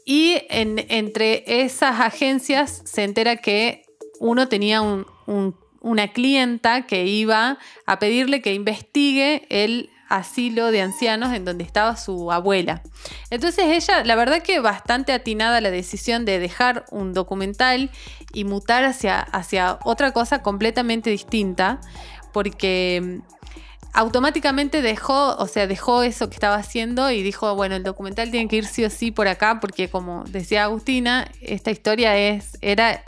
Y 0.04 0.42
entre 0.50 1.44
esas 1.62 2.00
agencias 2.00 2.82
se 2.84 3.04
entera 3.04 3.36
que 3.36 3.84
uno 4.18 4.48
tenía 4.48 4.82
una 5.80 6.08
clienta 6.08 6.86
que 6.86 7.06
iba 7.06 7.58
a 7.86 7.98
pedirle 7.98 8.42
que 8.42 8.54
investigue 8.54 9.46
el 9.48 9.90
asilo 10.12 10.70
de 10.70 10.82
ancianos 10.82 11.32
en 11.32 11.44
donde 11.44 11.64
estaba 11.64 11.96
su 11.96 12.30
abuela. 12.30 12.82
Entonces 13.30 13.64
ella, 13.66 14.04
la 14.04 14.14
verdad 14.14 14.42
que 14.42 14.60
bastante 14.60 15.12
atinada 15.12 15.60
la 15.62 15.70
decisión 15.70 16.26
de 16.26 16.38
dejar 16.38 16.84
un 16.90 17.14
documental 17.14 17.90
y 18.34 18.44
mutar 18.44 18.84
hacia, 18.84 19.78
otra 19.84 20.12
cosa 20.12 20.42
completamente 20.42 21.10
distinta, 21.10 21.80
porque 22.32 23.00
mm, 23.02 23.32
automáticamente 23.92 24.82
dejó, 24.82 25.36
o 25.36 25.46
sea, 25.46 25.66
dejó 25.66 26.02
eso 26.02 26.28
que 26.28 26.34
estaba 26.34 26.56
haciendo 26.56 27.10
y 27.10 27.22
dijo, 27.22 27.54
bueno, 27.54 27.76
el 27.76 27.82
documental 27.82 28.30
tiene 28.30 28.48
que 28.48 28.56
ir 28.56 28.66
sí 28.66 28.84
o 28.84 28.90
sí 28.90 29.10
por 29.10 29.28
acá, 29.28 29.60
porque 29.60 29.88
como 29.88 30.24
decía 30.24 30.64
Agustina, 30.64 31.30
esta 31.40 31.70
historia 31.70 32.16
es, 32.16 32.58
era 32.62 33.02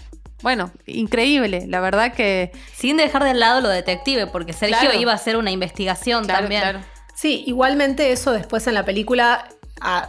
bueno, 0.45 0.73
increíble, 0.85 1.65
la 1.69 1.81
verdad 1.81 2.13
que... 2.13 2.53
Sin 2.77 2.99
dejar 2.99 3.25
de 3.25 3.33
lado 3.33 3.63
lo 3.63 3.71
detective, 3.71 4.27
porque 4.27 4.53
Sergio 4.53 4.93
iba 4.93 5.13
a 5.13 5.15
hacer 5.15 5.39
una 5.39 5.51
investigación 5.51 6.27
también. 6.27 6.85
Sí, 7.15 7.45
igualmente 7.47 8.13
eso 8.13 8.31
después 8.33 8.67
en 8.67 8.75
la 8.75 8.85
película, 8.85 9.49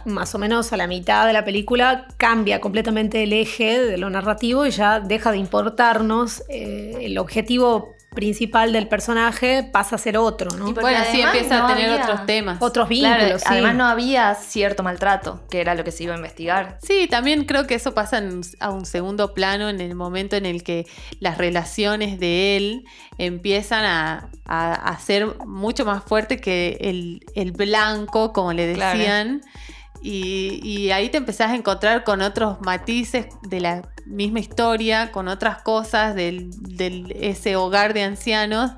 más 0.04 0.34
o 0.34 0.38
menos 0.38 0.74
a 0.74 0.76
la 0.76 0.86
mitad 0.88 1.26
de 1.26 1.32
la 1.32 1.46
película, 1.46 2.06
cambia 2.18 2.60
completamente 2.60 3.22
el 3.22 3.32
eje 3.32 3.80
de 3.80 3.96
lo 3.96 4.10
narrativo 4.10 4.66
y 4.66 4.72
ya 4.72 5.00
deja 5.00 5.32
de 5.32 5.38
importarnos 5.38 6.42
eh, 6.50 6.98
el 7.00 7.16
objetivo 7.16 7.95
principal 8.16 8.72
del 8.72 8.88
personaje 8.88 9.62
pasa 9.62 9.94
a 9.94 9.98
ser 9.98 10.16
otro, 10.18 10.50
¿no? 10.56 10.72
bueno, 10.72 10.98
sí 11.12 11.20
empieza 11.20 11.64
a 11.64 11.68
tener 11.68 12.00
otros 12.00 12.26
temas. 12.26 12.60
Otros 12.60 12.88
vínculos. 12.88 13.42
Además 13.46 13.76
no 13.76 13.84
había 13.84 14.34
cierto 14.34 14.82
maltrato, 14.82 15.46
que 15.48 15.60
era 15.60 15.76
lo 15.76 15.84
que 15.84 15.92
se 15.92 16.02
iba 16.02 16.14
a 16.14 16.16
investigar. 16.16 16.78
Sí, 16.82 17.06
también 17.06 17.44
creo 17.44 17.68
que 17.68 17.76
eso 17.76 17.94
pasa 17.94 18.20
a 18.58 18.70
un 18.70 18.86
segundo 18.86 19.34
plano 19.34 19.68
en 19.68 19.80
el 19.80 19.94
momento 19.94 20.34
en 20.34 20.46
el 20.46 20.64
que 20.64 20.86
las 21.20 21.38
relaciones 21.38 22.18
de 22.18 22.56
él 22.56 22.84
empiezan 23.18 23.84
a, 23.84 24.98
ser 24.98 25.38
mucho 25.46 25.84
más 25.84 26.02
fuertes 26.02 26.40
que 26.40 26.78
el, 26.80 27.52
blanco, 27.52 28.32
como 28.32 28.52
le 28.52 28.66
decían. 28.66 29.42
Y, 30.02 30.90
ahí 30.90 31.08
te 31.10 31.18
empezás 31.18 31.50
a 31.50 31.54
encontrar 31.54 32.02
con 32.02 32.22
otros 32.22 32.60
matices 32.60 33.26
de 33.42 33.60
la 33.60 33.82
misma 34.06 34.40
historia, 34.40 35.12
con 35.12 35.28
otras 35.28 35.62
cosas 35.62 36.14
de 36.14 36.48
ese 37.20 37.56
hogar 37.56 37.92
de 37.94 38.02
ancianos 38.02 38.72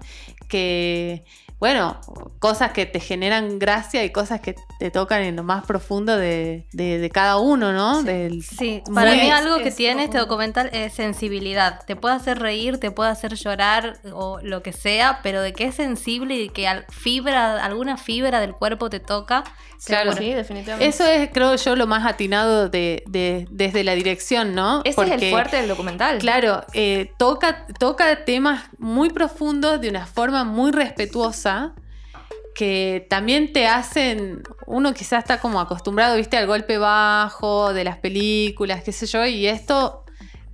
que, 0.48 1.24
bueno, 1.60 2.00
cosas 2.38 2.70
que 2.70 2.86
te 2.86 3.00
generan 3.00 3.58
gracia 3.58 4.04
y 4.04 4.10
cosas 4.10 4.40
que 4.40 4.54
te 4.78 4.92
tocan 4.92 5.22
en 5.22 5.34
lo 5.34 5.42
más 5.42 5.66
profundo 5.66 6.16
de, 6.16 7.10
cada 7.12 7.38
uno, 7.38 7.72
¿no? 7.72 8.04
Sí, 8.42 8.82
para 8.94 9.12
mí 9.12 9.28
algo 9.30 9.58
que 9.58 9.72
tiene 9.72 10.04
este 10.04 10.18
documental 10.18 10.70
es 10.72 10.92
sensibilidad. 10.92 11.84
Te 11.84 11.96
puede 11.96 12.14
hacer 12.14 12.38
reír, 12.38 12.78
te 12.78 12.92
puede 12.92 13.10
hacer 13.10 13.34
llorar 13.34 13.98
o 14.12 14.38
lo 14.40 14.62
que 14.62 14.72
sea, 14.72 15.18
pero 15.22 15.42
de 15.42 15.52
que 15.52 15.64
es 15.64 15.74
sensible 15.74 16.36
y 16.36 16.48
que 16.48 16.68
fibra, 16.90 17.64
alguna 17.64 17.96
fibra 17.96 18.40
del 18.40 18.52
cuerpo 18.52 18.88
te 18.88 19.00
toca. 19.00 19.42
Claro, 19.84 20.12
sí, 20.12 20.32
definitivamente. 20.32 20.88
Eso 20.88 21.04
es, 21.04 21.30
creo 21.32 21.56
yo, 21.56 21.76
lo 21.76 21.86
más 21.86 22.06
atinado 22.06 22.68
de, 22.68 23.02
desde 23.50 23.82
la 23.82 23.94
dirección, 23.94 24.54
¿no? 24.54 24.82
Ese 24.84 25.02
es 25.02 25.10
el 25.10 25.30
fuerte 25.30 25.56
del 25.56 25.68
documental. 25.68 26.18
Claro, 26.18 26.64
eh, 26.72 27.12
toca, 27.16 27.66
toca 27.80 28.24
temas 28.24 28.64
muy 28.78 29.10
profundos 29.10 29.80
de 29.80 29.88
una 29.88 30.06
forma 30.06 30.44
muy 30.44 30.70
respetuosa 30.70 31.47
que 32.54 33.06
también 33.08 33.52
te 33.52 33.68
hacen, 33.68 34.42
uno 34.66 34.92
quizás 34.92 35.20
está 35.22 35.40
como 35.40 35.60
acostumbrado, 35.60 36.16
viste, 36.16 36.36
al 36.36 36.46
golpe 36.46 36.76
bajo 36.78 37.72
de 37.72 37.84
las 37.84 37.98
películas, 37.98 38.82
qué 38.82 38.92
sé 38.92 39.06
yo, 39.06 39.24
y 39.26 39.46
esto 39.46 40.04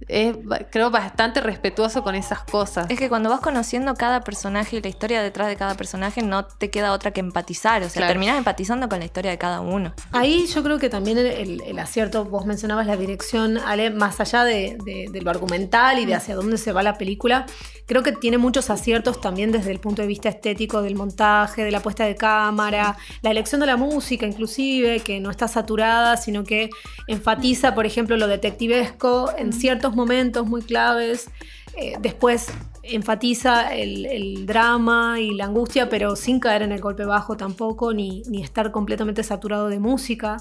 es, 0.08 0.36
creo, 0.70 0.90
bastante 0.90 1.40
respetuoso 1.40 2.02
con 2.02 2.14
esas 2.14 2.40
cosas. 2.44 2.86
Es 2.90 2.98
que 2.98 3.08
cuando 3.08 3.30
vas 3.30 3.40
conociendo 3.40 3.94
cada 3.94 4.20
personaje 4.22 4.76
y 4.76 4.80
la 4.82 4.88
historia 4.88 5.22
detrás 5.22 5.48
de 5.48 5.56
cada 5.56 5.74
personaje, 5.76 6.22
no 6.22 6.44
te 6.44 6.70
queda 6.70 6.92
otra 6.92 7.10
que 7.12 7.20
empatizar. 7.20 7.82
O 7.82 7.88
sea, 7.88 8.00
Claro. 8.00 8.12
terminás 8.12 8.38
empatizando 8.38 8.88
con 8.88 8.98
la 8.98 9.04
historia 9.04 9.30
de 9.30 9.38
cada 9.38 9.60
uno. 9.60 9.94
Ahí 10.12 10.46
yo 10.46 10.62
creo 10.62 10.78
que 10.78 10.88
también 10.90 11.18
el, 11.18 11.26
el- 11.26 11.62
el 11.62 11.78
acierto, 11.78 12.24
vos 12.24 12.46
mencionabas 12.46 12.86
la 12.86 12.96
dirección, 12.96 13.58
Ale, 13.58 13.90
más 13.90 14.20
allá 14.20 14.44
de, 14.44 14.76
de- 14.84 15.06
de 15.10 15.20
lo 15.22 15.30
argumental 15.30 15.98
y 15.98 16.04
de 16.06 16.14
hacia 16.14 16.34
dónde 16.34 16.58
se 16.58 16.72
va 16.72 16.82
la 16.82 16.98
película, 16.98 17.46
creo 17.86 18.02
que 18.02 18.12
tiene 18.12 18.38
muchos 18.38 18.70
aciertos 18.70 19.20
también 19.20 19.52
desde 19.52 19.70
el 19.70 19.80
punto 19.80 20.02
de 20.02 20.08
vista 20.08 20.28
estético 20.28 20.82
del 20.82 20.94
montaje, 20.94 21.64
de 21.64 21.70
la 21.70 21.80
puesta 21.80 22.04
de 22.04 22.14
cámara, 22.16 22.96
la 23.22 23.30
elección 23.30 23.60
de 23.60 23.66
la 23.66 23.76
música 23.76 24.26
inclusive, 24.26 25.00
que 25.00 25.20
no 25.20 25.30
está 25.30 25.48
saturada, 25.48 26.16
sino 26.16 26.44
que 26.44 26.70
enfatiza, 27.06 27.74
por 27.74 27.86
ejemplo, 27.86 28.16
lo 28.16 28.26
detectivesco 28.26 29.32
en 29.36 29.52
ciertos 29.52 29.93
momentos 29.94 30.46
muy 30.46 30.62
claves. 30.62 31.28
Eh, 31.76 31.94
después 32.00 32.46
enfatiza 32.82 33.74
el, 33.74 34.06
el 34.06 34.46
drama 34.46 35.18
y 35.20 35.34
la 35.34 35.46
angustia, 35.46 35.88
pero 35.88 36.14
sin 36.16 36.38
caer 36.38 36.62
en 36.62 36.70
el 36.72 36.80
golpe 36.80 37.04
bajo 37.04 37.36
tampoco, 37.36 37.92
ni, 37.92 38.22
ni 38.28 38.42
estar 38.42 38.70
completamente 38.70 39.22
saturado 39.22 39.68
de 39.68 39.80
música. 39.80 40.36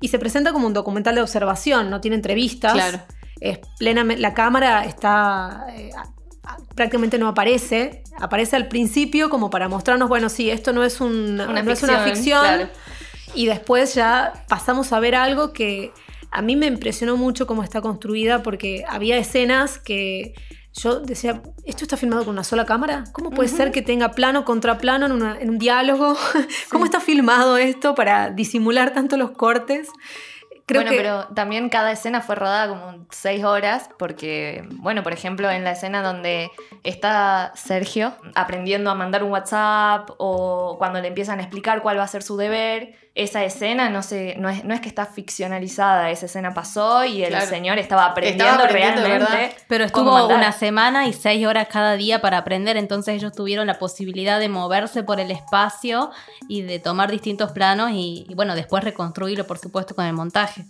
Y 0.00 0.08
se 0.08 0.18
presenta 0.18 0.52
como 0.52 0.66
un 0.66 0.72
documental 0.74 1.14
de 1.14 1.22
observación, 1.22 1.88
no 1.90 2.00
tiene 2.00 2.16
entrevistas. 2.16 2.72
Claro. 2.72 3.00
Es 3.40 3.60
plenamente, 3.78 4.20
la 4.20 4.34
cámara 4.34 4.84
está. 4.84 5.66
eh, 5.76 5.90
prácticamente 6.74 7.16
no 7.18 7.28
aparece. 7.28 8.02
Aparece 8.18 8.56
al 8.56 8.68
principio 8.68 9.30
como 9.30 9.48
para 9.50 9.68
mostrarnos, 9.68 10.08
bueno, 10.08 10.28
sí, 10.28 10.50
esto 10.50 10.72
no 10.72 10.84
es, 10.84 11.00
un- 11.00 11.40
Una 11.40 11.62
no 11.62 11.70
es 11.72 11.82
una 11.82 11.98
ficción, 12.04 12.14
ficción. 12.16 12.40
claro. 12.42 12.68
Y 13.34 13.46
después 13.46 13.94
ya 13.94 14.44
pasamos 14.48 14.92
a 14.92 15.00
ver 15.00 15.14
algo 15.14 15.52
que 15.52 15.92
a 16.34 16.42
mí 16.42 16.56
me 16.56 16.66
impresionó 16.66 17.16
mucho 17.16 17.46
cómo 17.46 17.62
está 17.62 17.80
construida 17.80 18.42
porque 18.42 18.84
había 18.88 19.16
escenas 19.16 19.78
que 19.78 20.34
yo 20.72 20.98
decía, 21.00 21.40
¿esto 21.64 21.84
está 21.84 21.96
filmado 21.96 22.24
con 22.24 22.32
una 22.34 22.42
sola 22.42 22.64
cámara? 22.66 23.04
¿Cómo 23.12 23.30
puede 23.30 23.48
ser 23.48 23.70
que 23.70 23.80
tenga 23.80 24.10
plano 24.10 24.44
contra 24.44 24.76
plano 24.78 25.06
en, 25.06 25.12
una- 25.12 25.40
en 25.40 25.50
un 25.50 25.58
diálogo? 25.58 26.16
¿Cómo 26.70 26.84
está 26.84 26.98
filmado 27.00 27.56
esto 27.56 27.94
para 27.94 28.30
disimular 28.30 28.92
tanto 28.92 29.16
los 29.16 29.30
cortes? 29.30 29.88
Creo 30.66 30.80
bueno, 30.80 30.90
que 30.92 30.96
pero 30.96 31.26
también 31.34 31.68
cada 31.68 31.92
escena 31.92 32.22
fue 32.22 32.36
rodada 32.36 32.68
como 32.68 33.06
seis 33.10 33.44
horas, 33.44 33.90
porque, 33.98 34.66
bueno, 34.78 35.02
por 35.02 35.12
ejemplo, 35.12 35.50
en 35.50 35.62
la 35.62 35.72
escena 35.72 36.02
donde 36.02 36.50
está 36.82 37.52
Sergio 37.54 38.14
aprendiendo 38.34 38.90
a 38.90 38.94
mandar 38.94 39.22
un 39.22 39.30
WhatsApp 39.30 40.08
o 40.16 40.76
cuando 40.78 41.00
le 41.02 41.08
empiezan 41.08 41.38
a 41.38 41.42
explicar 41.42 41.82
cuál 41.82 41.98
va 41.98 42.04
a 42.04 42.08
ser 42.08 42.22
su 42.22 42.36
deber, 42.38 42.94
esa 43.16 43.44
escena 43.44 43.90
no, 43.90 44.02
se, 44.02 44.34
no, 44.38 44.48
es, 44.48 44.64
no 44.64 44.74
es 44.74 44.80
que 44.80 44.88
está 44.88 45.06
ficcionalizada, 45.06 46.10
esa 46.10 46.26
escena 46.26 46.52
pasó 46.52 47.04
y 47.04 47.22
el 47.22 47.28
Claro. 47.28 47.46
señor 47.46 47.78
estaba 47.78 48.06
aprendiendo, 48.06 48.44
Estaba 48.44 48.64
aprendiendo 48.64 49.02
de 49.02 49.06
realmente. 49.08 49.34
verdad. 49.36 49.56
Pero 49.68 49.84
estuvo 49.84 50.26
una 50.26 50.50
semana 50.50 51.06
y 51.06 51.12
seis 51.12 51.46
horas 51.46 51.68
cada 51.70 51.94
día 51.94 52.20
para 52.20 52.38
aprender, 52.38 52.76
entonces 52.76 53.14
ellos 53.14 53.30
tuvieron 53.32 53.68
la 53.68 53.78
posibilidad 53.78 54.40
de 54.40 54.48
moverse 54.48 55.04
por 55.04 55.20
el 55.20 55.30
espacio 55.30 56.10
y 56.48 56.62
de 56.62 56.80
tomar 56.80 57.10
distintos 57.12 57.52
planos 57.52 57.92
y, 57.92 58.26
y, 58.28 58.34
bueno, 58.34 58.56
después 58.56 58.82
reconstruirlo, 58.82 59.46
por 59.46 59.58
supuesto, 59.58 59.94
con 59.94 60.06
el 60.06 60.12
montaje. 60.12 60.64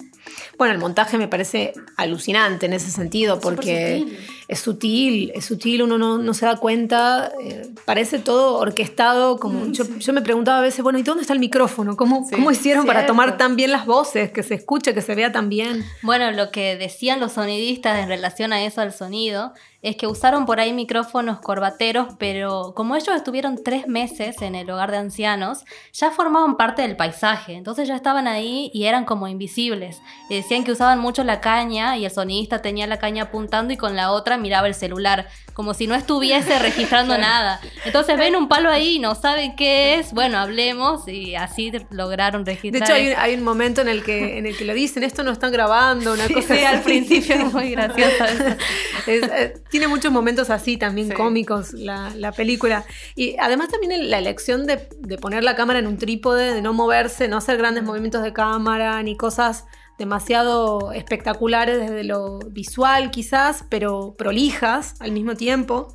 Bueno, 0.58 0.74
el 0.74 0.78
montaje 0.80 1.16
me 1.16 1.28
parece 1.28 1.72
alucinante 1.96 2.66
en 2.66 2.74
ese 2.74 2.90
sentido, 2.90 3.40
porque 3.40 4.06
es 4.46 4.60
sutil, 4.60 5.32
es 5.34 5.44
sutil, 5.46 5.82
uno 5.82 5.96
no, 5.96 6.18
no 6.18 6.34
se 6.34 6.44
da 6.44 6.56
cuenta, 6.56 7.32
eh, 7.40 7.66
parece 7.84 8.18
todo 8.18 8.58
orquestado, 8.58 9.38
como 9.38 9.66
yo, 9.72 9.84
yo 9.98 10.12
me 10.12 10.22
preguntaba 10.22 10.58
a 10.58 10.62
veces, 10.62 10.82
bueno, 10.82 10.98
¿y 10.98 11.02
dónde 11.02 11.22
está 11.22 11.32
el 11.32 11.38
micrófono? 11.38 11.96
¿Cómo, 11.96 12.26
Sí, 12.28 12.34
¿cómo 12.34 12.50
hicieron 12.50 12.86
para 12.86 13.06
tomar 13.06 13.36
tan 13.36 13.56
bien 13.56 13.70
las 13.70 13.86
voces, 13.86 14.30
que 14.30 14.42
se 14.42 14.54
escuche, 14.54 14.92
que 14.92 15.00
se 15.00 15.14
vea 15.14 15.32
tan 15.32 15.48
bien? 15.48 15.84
Bueno, 16.02 16.30
lo 16.30 16.50
que 16.50 16.76
decían 16.76 17.20
los 17.20 17.32
sonidistas 17.32 17.98
en 18.00 18.08
relación 18.08 18.52
a 18.52 18.64
eso, 18.64 18.80
al 18.80 18.92
sonido, 18.92 19.52
es 19.84 19.96
que 19.96 20.06
usaron 20.06 20.46
por 20.46 20.60
ahí 20.60 20.72
micrófonos 20.72 21.40
corbateros, 21.40 22.14
pero 22.18 22.72
como 22.74 22.96
ellos 22.96 23.14
estuvieron 23.14 23.62
tres 23.62 23.86
meses 23.86 24.40
en 24.40 24.54
el 24.54 24.70
hogar 24.70 24.90
de 24.90 24.96
ancianos, 24.96 25.66
ya 25.92 26.10
formaban 26.10 26.56
parte 26.56 26.80
del 26.80 26.96
paisaje, 26.96 27.52
entonces 27.52 27.86
ya 27.86 27.94
estaban 27.94 28.26
ahí 28.26 28.70
y 28.72 28.84
eran 28.84 29.04
como 29.04 29.28
invisibles. 29.28 30.00
Decían 30.30 30.64
que 30.64 30.72
usaban 30.72 31.00
mucho 31.00 31.22
la 31.22 31.42
caña 31.42 31.98
y 31.98 32.06
el 32.06 32.10
sonidista 32.10 32.62
tenía 32.62 32.86
la 32.86 32.98
caña 32.98 33.24
apuntando 33.24 33.74
y 33.74 33.76
con 33.76 33.94
la 33.94 34.10
otra 34.10 34.38
miraba 34.38 34.68
el 34.68 34.74
celular, 34.74 35.28
como 35.54 35.72
si 35.72 35.86
no 35.86 35.94
estuviese 35.94 36.58
registrando 36.58 37.16
nada. 37.18 37.60
Entonces 37.84 38.18
ven 38.18 38.36
un 38.36 38.48
palo 38.48 38.68
ahí 38.68 38.96
y 38.96 38.98
no 38.98 39.14
saben 39.14 39.56
qué 39.56 39.94
es, 39.98 40.12
bueno, 40.12 40.38
hablemos 40.38 41.08
y 41.08 41.34
así 41.36 41.72
lograron 41.90 42.44
De 42.44 42.52
registrar. 42.54 42.82
hecho, 42.82 42.92
hay 42.94 43.06
un, 43.06 43.12
eso. 43.12 43.20
hay 43.20 43.34
un 43.34 43.42
momento 43.44 43.80
en 43.80 43.88
el, 43.88 44.02
que, 44.04 44.36
en 44.38 44.46
el 44.46 44.56
que 44.56 44.64
lo 44.64 44.74
dicen, 44.74 45.02
esto 45.04 45.22
no 45.22 45.30
están 45.30 45.52
grabando, 45.52 46.12
una 46.12 46.28
cosa 46.28 46.54
Sí, 46.54 46.64
al 46.64 46.82
principio 46.82 47.36
es 47.36 47.52
muy 47.52 47.70
gracioso 47.70 48.24
eso. 48.24 48.56
Es, 49.06 49.22
eh, 49.22 49.54
tiene 49.70 49.86
muchos 49.86 50.10
momentos 50.10 50.48
así 50.50 50.76
también 50.76 51.08
Sí. 51.08 51.14
cómicos 51.14 51.72
la, 51.74 52.10
la 52.16 52.32
película. 52.32 52.84
Y 53.14 53.36
además 53.38 53.68
también 53.68 54.10
la 54.10 54.18
elección 54.18 54.66
de, 54.66 54.88
de 54.98 55.18
poner 55.18 55.44
la 55.44 55.54
cámara 55.56 55.78
en 55.78 55.86
un 55.86 55.98
trípode, 55.98 56.54
de 56.54 56.62
no 56.62 56.72
moverse, 56.72 57.28
no 57.28 57.36
hacer 57.36 57.58
grandes 57.58 57.84
movimientos 57.84 58.22
de 58.22 58.32
cámara 58.32 59.02
ni 59.02 59.16
cosas 59.16 59.66
demasiado 59.98 60.92
espectaculares 60.92 61.78
desde 61.78 62.04
lo 62.04 62.38
visual 62.50 63.10
quizás, 63.10 63.64
pero 63.68 64.14
prolijas 64.16 64.94
al 65.00 65.12
mismo 65.12 65.34
tiempo. 65.34 65.92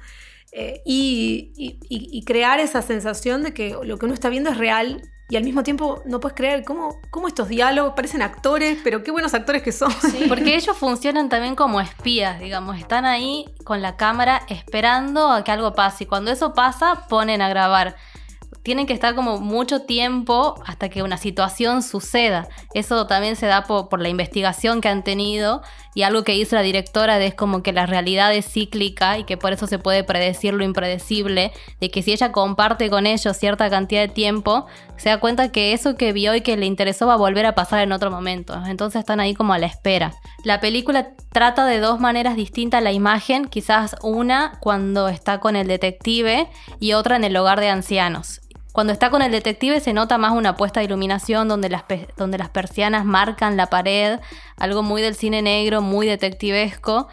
Eh, 0.51 0.82
y, 0.86 2.24
crear 2.25 2.60
esa 2.60 2.82
sensación 2.82 3.44
de 3.44 3.53
que 3.53 3.75
lo 3.84 3.98
que 3.98 4.06
uno 4.06 4.13
está 4.13 4.29
viendo 4.29 4.50
es 4.50 4.58
real 4.58 5.01
y 5.29 5.36
al 5.36 5.44
mismo 5.44 5.62
tiempo 5.62 6.01
no 6.06 6.20
puedes 6.20 6.36
creer 6.36 6.63
cómo, 6.63 7.00
cómo 7.12 7.27
estos 7.27 7.48
diálogos 7.48 7.94
parecen 7.96 8.24
actores, 8.24 8.79
pero 8.84 9.03
qué 9.03 9.12
buenos 9.12 9.36
actores 9.36 9.62
que 9.62 9.72
son. 9.72 9.91
Porque 10.27 10.56
ellos 10.56 10.75
funcionan 10.75 11.29
también 11.29 11.56
como 11.56 11.79
espías, 11.82 12.39
digamos, 12.39 12.77
están 12.77 13.06
ahí 13.06 13.46
con 13.63 13.82
la 13.82 13.96
cámara 13.96 14.41
esperando 14.50 15.32
a 15.32 15.44
que 15.44 15.51
algo 15.51 15.74
pase 15.74 16.06
y 16.06 16.08
cuando 16.08 16.32
eso 16.32 16.53
pasa 16.53 17.06
ponen 17.08 17.41
a 17.41 17.50
grabar. 17.50 17.96
Tienen 18.69 18.85
que 18.85 18.93
estar 18.93 19.15
como 19.15 19.39
mucho 19.39 19.81
tiempo 19.81 20.53
hasta 20.63 20.89
que 20.89 21.01
una 21.01 21.17
situación 21.17 21.81
suceda. 21.81 22.47
Eso 22.75 23.07
también 23.07 23.35
se 23.35 23.47
da 23.47 23.63
por, 23.63 23.99
la 23.99 24.09
investigación 24.09 24.79
que 24.79 24.89
han 24.89 25.03
tenido 25.03 25.63
y 25.95 26.03
algo 26.03 26.23
que 26.23 26.35
hizo 26.35 26.55
la 26.55 26.61
directora 26.61 27.17
de 27.17 27.25
es 27.25 27.33
como 27.33 27.63
que 27.63 27.73
la 27.73 27.88
realidad 27.88 28.31
es 28.31 28.45
cíclica 28.45 29.17
y 29.17 29.23
que 29.23 29.38
por 29.38 29.53
eso 29.53 29.65
se 29.65 29.79
puede 29.79 30.03
predecir 30.03 30.53
lo 30.53 30.63
impredecible, 30.63 31.51
de 31.81 31.89
que 31.89 32.03
si 32.03 32.11
ella 32.11 32.31
comparte 32.31 32.91
con 32.91 33.07
ellos 33.07 33.35
cierta 33.35 33.71
cantidad 33.71 34.01
de 34.01 34.07
tiempo, 34.07 34.67
se 34.97 35.09
da 35.09 35.19
cuenta 35.19 35.51
que 35.51 35.73
eso 35.73 35.95
que 35.95 36.13
vio 36.13 36.35
y 36.35 36.41
que 36.41 36.55
le 36.55 36.67
interesó 36.67 37.07
va 37.07 37.13
a 37.13 37.17
volver 37.17 37.47
a 37.47 37.55
pasar 37.55 37.79
en 37.79 37.91
otro 37.91 38.11
momento. 38.11 38.53
Entonces 38.67 38.99
están 38.99 39.19
ahí 39.19 39.33
como 39.33 39.53
a 39.53 39.57
la 39.57 39.65
espera. 39.65 40.13
La 40.43 40.59
película 40.59 41.15
trata 41.33 41.65
de 41.65 41.79
dos 41.79 41.99
maneras 41.99 42.35
distintas 42.35 42.83
la 42.83 42.91
imagen, 42.91 43.45
quizás 43.45 43.95
una 44.03 44.59
cuando 44.59 45.07
está 45.07 45.39
con 45.39 45.55
el 45.55 45.65
detective 45.65 46.47
y 46.79 46.93
otra 46.93 47.15
en 47.15 47.23
el 47.23 47.35
hogar 47.35 47.59
de 47.61 47.69
ancianos. 47.69 48.41
Cuando 48.71 48.93
está 48.93 49.09
con 49.09 49.21
el 49.21 49.31
detective 49.31 49.79
se 49.79 49.93
nota 49.93 50.17
más 50.17 50.33
una 50.33 50.55
puesta 50.55 50.79
de 50.79 50.85
iluminación 50.85 51.47
donde 51.47 51.69
las, 51.69 51.83
donde 52.17 52.38
las 52.38 52.49
persianas 52.49 53.03
marcan 53.03 53.57
la 53.57 53.67
pared, 53.67 54.19
algo 54.57 54.83
muy 54.83 55.01
del 55.01 55.15
cine 55.15 55.41
negro, 55.41 55.81
muy 55.81 56.07
detectivesco. 56.07 57.07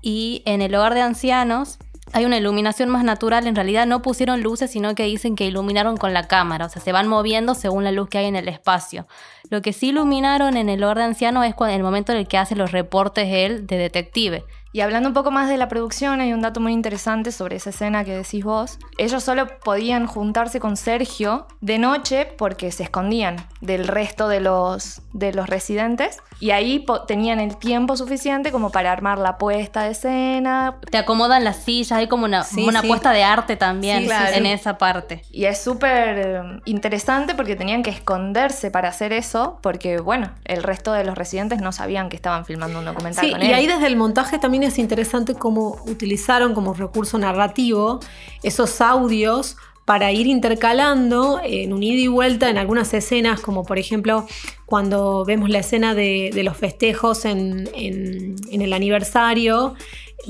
Y 0.00 0.42
en 0.46 0.62
el 0.62 0.74
hogar 0.74 0.94
de 0.94 1.02
ancianos 1.02 1.78
hay 2.12 2.24
una 2.24 2.38
iluminación 2.38 2.88
más 2.88 3.04
natural. 3.04 3.46
En 3.46 3.56
realidad 3.56 3.86
no 3.86 4.00
pusieron 4.02 4.40
luces, 4.40 4.70
sino 4.70 4.94
que 4.94 5.04
dicen 5.04 5.36
que 5.36 5.44
iluminaron 5.44 5.96
con 5.96 6.14
la 6.14 6.28
cámara. 6.28 6.66
O 6.66 6.68
sea, 6.68 6.80
se 6.80 6.92
van 6.92 7.08
moviendo 7.08 7.54
según 7.54 7.84
la 7.84 7.92
luz 7.92 8.08
que 8.08 8.18
hay 8.18 8.26
en 8.26 8.36
el 8.36 8.48
espacio. 8.48 9.06
Lo 9.50 9.62
que 9.62 9.72
sí 9.72 9.88
iluminaron 9.88 10.56
en 10.56 10.68
el 10.68 10.82
hogar 10.82 10.98
de 10.98 11.04
ancianos 11.04 11.44
es 11.44 11.54
cuando, 11.54 11.76
el 11.76 11.82
momento 11.82 12.12
en 12.12 12.18
el 12.18 12.28
que 12.28 12.38
hace 12.38 12.56
los 12.56 12.72
reportes 12.72 13.28
él 13.30 13.66
de 13.66 13.76
detective. 13.76 14.44
Y 14.72 14.80
hablando 14.82 15.08
un 15.08 15.14
poco 15.14 15.30
más 15.30 15.48
de 15.48 15.56
la 15.56 15.68
producción, 15.68 16.20
hay 16.20 16.34
un 16.34 16.42
dato 16.42 16.60
muy 16.60 16.72
interesante 16.72 17.32
sobre 17.32 17.56
esa 17.56 17.70
escena 17.70 18.04
que 18.04 18.14
decís 18.14 18.44
vos. 18.44 18.78
Ellos 18.98 19.22
solo 19.22 19.46
podían 19.64 20.06
juntarse 20.06 20.60
con 20.60 20.76
Sergio 20.76 21.46
de 21.62 21.78
noche 21.78 22.26
porque 22.36 22.70
se 22.72 22.82
escondían 22.82 23.36
del 23.62 23.88
resto 23.88 24.28
de 24.28 24.40
los, 24.40 25.00
de 25.14 25.32
los 25.32 25.48
residentes 25.48 26.18
y 26.40 26.50
ahí 26.50 26.84
tenían 27.08 27.40
el 27.40 27.56
tiempo 27.56 27.96
suficiente 27.96 28.52
como 28.52 28.70
para 28.70 28.92
armar 28.92 29.18
la 29.18 29.38
puesta 29.38 29.84
de 29.84 29.92
escena. 29.92 30.76
Te 30.90 30.98
acomodan 30.98 31.42
las 31.44 31.56
sillas, 31.56 31.92
hay 31.92 32.08
como 32.08 32.26
una, 32.26 32.42
Sí, 32.44 32.66
una 32.68 32.82
sí. 32.82 32.88
puesta 32.88 33.12
de 33.12 33.24
arte 33.24 33.56
también 33.56 34.00
Sí, 34.00 34.06
claro. 34.06 34.34
en 34.36 34.44
esa 34.44 34.76
parte. 34.76 35.22
Y 35.30 35.46
es 35.46 35.58
súper 35.62 36.18
eh, 36.18 36.42
interesante 36.66 37.34
porque 37.34 37.56
tenían 37.56 37.82
que 37.82 37.88
esconderse 37.90 38.70
para 38.70 38.90
hacer 38.90 39.14
eso 39.14 39.58
porque, 39.62 39.98
bueno, 40.00 40.32
el 40.44 40.62
resto 40.62 40.92
de 40.92 41.04
los 41.04 41.16
residentes 41.16 41.62
no 41.62 41.72
sabían 41.72 42.10
que 42.10 42.16
estaban 42.16 42.44
filmando 42.44 42.78
un 42.80 42.84
documental 42.84 43.24
Sí, 43.24 43.32
con 43.32 43.42
y 43.42 43.46
él. 43.46 43.54
ahí 43.54 43.66
desde 43.66 43.86
el 43.86 43.96
montaje 43.96 44.38
también 44.38 44.65
es 44.66 44.78
interesante 44.78 45.34
cómo 45.34 45.78
utilizaron 45.86 46.54
como 46.54 46.74
recurso 46.74 47.18
narrativo 47.18 48.00
esos 48.42 48.80
audios 48.80 49.56
para 49.84 50.10
ir 50.10 50.26
intercalando 50.26 51.40
en 51.44 51.72
un 51.72 51.82
ida 51.82 52.00
y 52.02 52.08
vuelta 52.08 52.50
en 52.50 52.58
algunas 52.58 52.92
escenas, 52.92 53.40
como 53.40 53.64
por 53.64 53.78
ejemplo 53.78 54.26
cuando 54.66 55.24
vemos 55.24 55.48
la 55.48 55.60
escena 55.60 55.94
de, 55.94 56.32
los 56.42 56.56
festejos 56.56 57.24
en- 57.24 57.68
en 57.74 58.62
el 58.62 58.72
aniversario, 58.72 59.74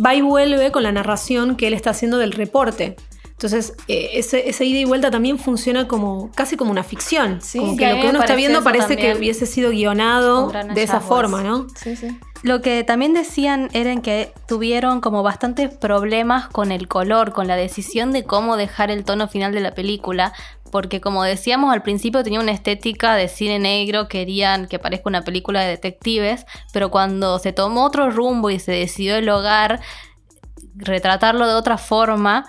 va 0.05 0.15
y 0.15 0.21
vuelve 0.21 0.71
con 0.73 0.83
la 0.83 0.93
narración 0.93 1.57
que 1.57 1.69
él 1.69 1.75
está 1.75 1.91
haciendo 1.91 2.19
del 2.19 2.33
reporte. 2.33 2.97
Entonces, 3.37 3.75
eh, 3.87 4.13
ese, 4.15 4.49
ese 4.49 4.65
ida 4.65 4.79
y 4.79 4.87
vuelta 4.87 5.11
también 5.11 5.39
funciona 5.39 5.87
como 5.87 6.31
casi 6.35 6.57
como 6.57 6.71
una 6.71 6.83
ficción. 6.83 7.43
Sí, 7.43 7.59
como 7.59 7.73
sí, 7.73 7.79
que 7.79 7.85
a 7.85 7.95
lo 7.95 8.01
que 8.01 8.09
uno 8.09 8.21
está 8.21 8.35
viendo 8.35 8.65
parece 8.65 8.97
que 8.97 9.15
hubiese 9.15 9.45
sido 9.45 9.71
guionado 9.71 10.51
de 10.51 10.83
esa 10.83 11.01
forma. 11.01 11.43
¿no? 11.43 11.67
Sí, 11.77 11.97
sí. 11.97 12.19
Lo 12.43 12.63
que 12.63 12.83
también 12.83 13.13
decían 13.13 13.69
era 13.75 13.93
en 13.93 14.01
que 14.01 14.33
tuvieron 14.49 15.03
como 15.03 15.23
bastantes 15.23 15.75
problemas 15.75 16.49
con 16.49 16.73
el 16.73 16.89
color, 16.89 17.33
con 17.33 17.47
la 17.47 17.57
decisión 17.57 18.11
de 18.11 18.25
cómo 18.25 18.57
dejar 18.57 18.91
el 18.91 19.05
tono 19.05 19.29
final 19.29 19.53
de 19.53 19.61
la 19.61 19.75
película, 19.75 20.33
porque 20.71 21.03
como 21.03 21.23
decíamos 21.23 21.75
al 21.75 21.83
principio 21.83 22.23
tenía 22.23 22.41
una 22.41 22.53
estética 22.53 23.17
de 23.17 23.29
cine 23.29 23.59
negro, 23.59 24.09
querían 24.09 24.67
que 24.67 24.79
parezca 24.79 25.11
una 25.11 25.25
película 25.25 25.61
de 25.61 25.69
detectives, 25.69 26.47
pero 26.73 26.91
cuando 26.91 27.39
se 27.39 27.53
tomó 27.53 27.85
otro 27.85 28.11
rumbo 28.11 28.49
y 28.49 28.59
se 28.61 28.73
decidió 28.73 29.17
el 29.17 29.29
hogar, 29.29 29.81
retratarlo 30.75 31.47
de 31.47 31.55
otra 31.55 31.79
forma, 31.79 32.47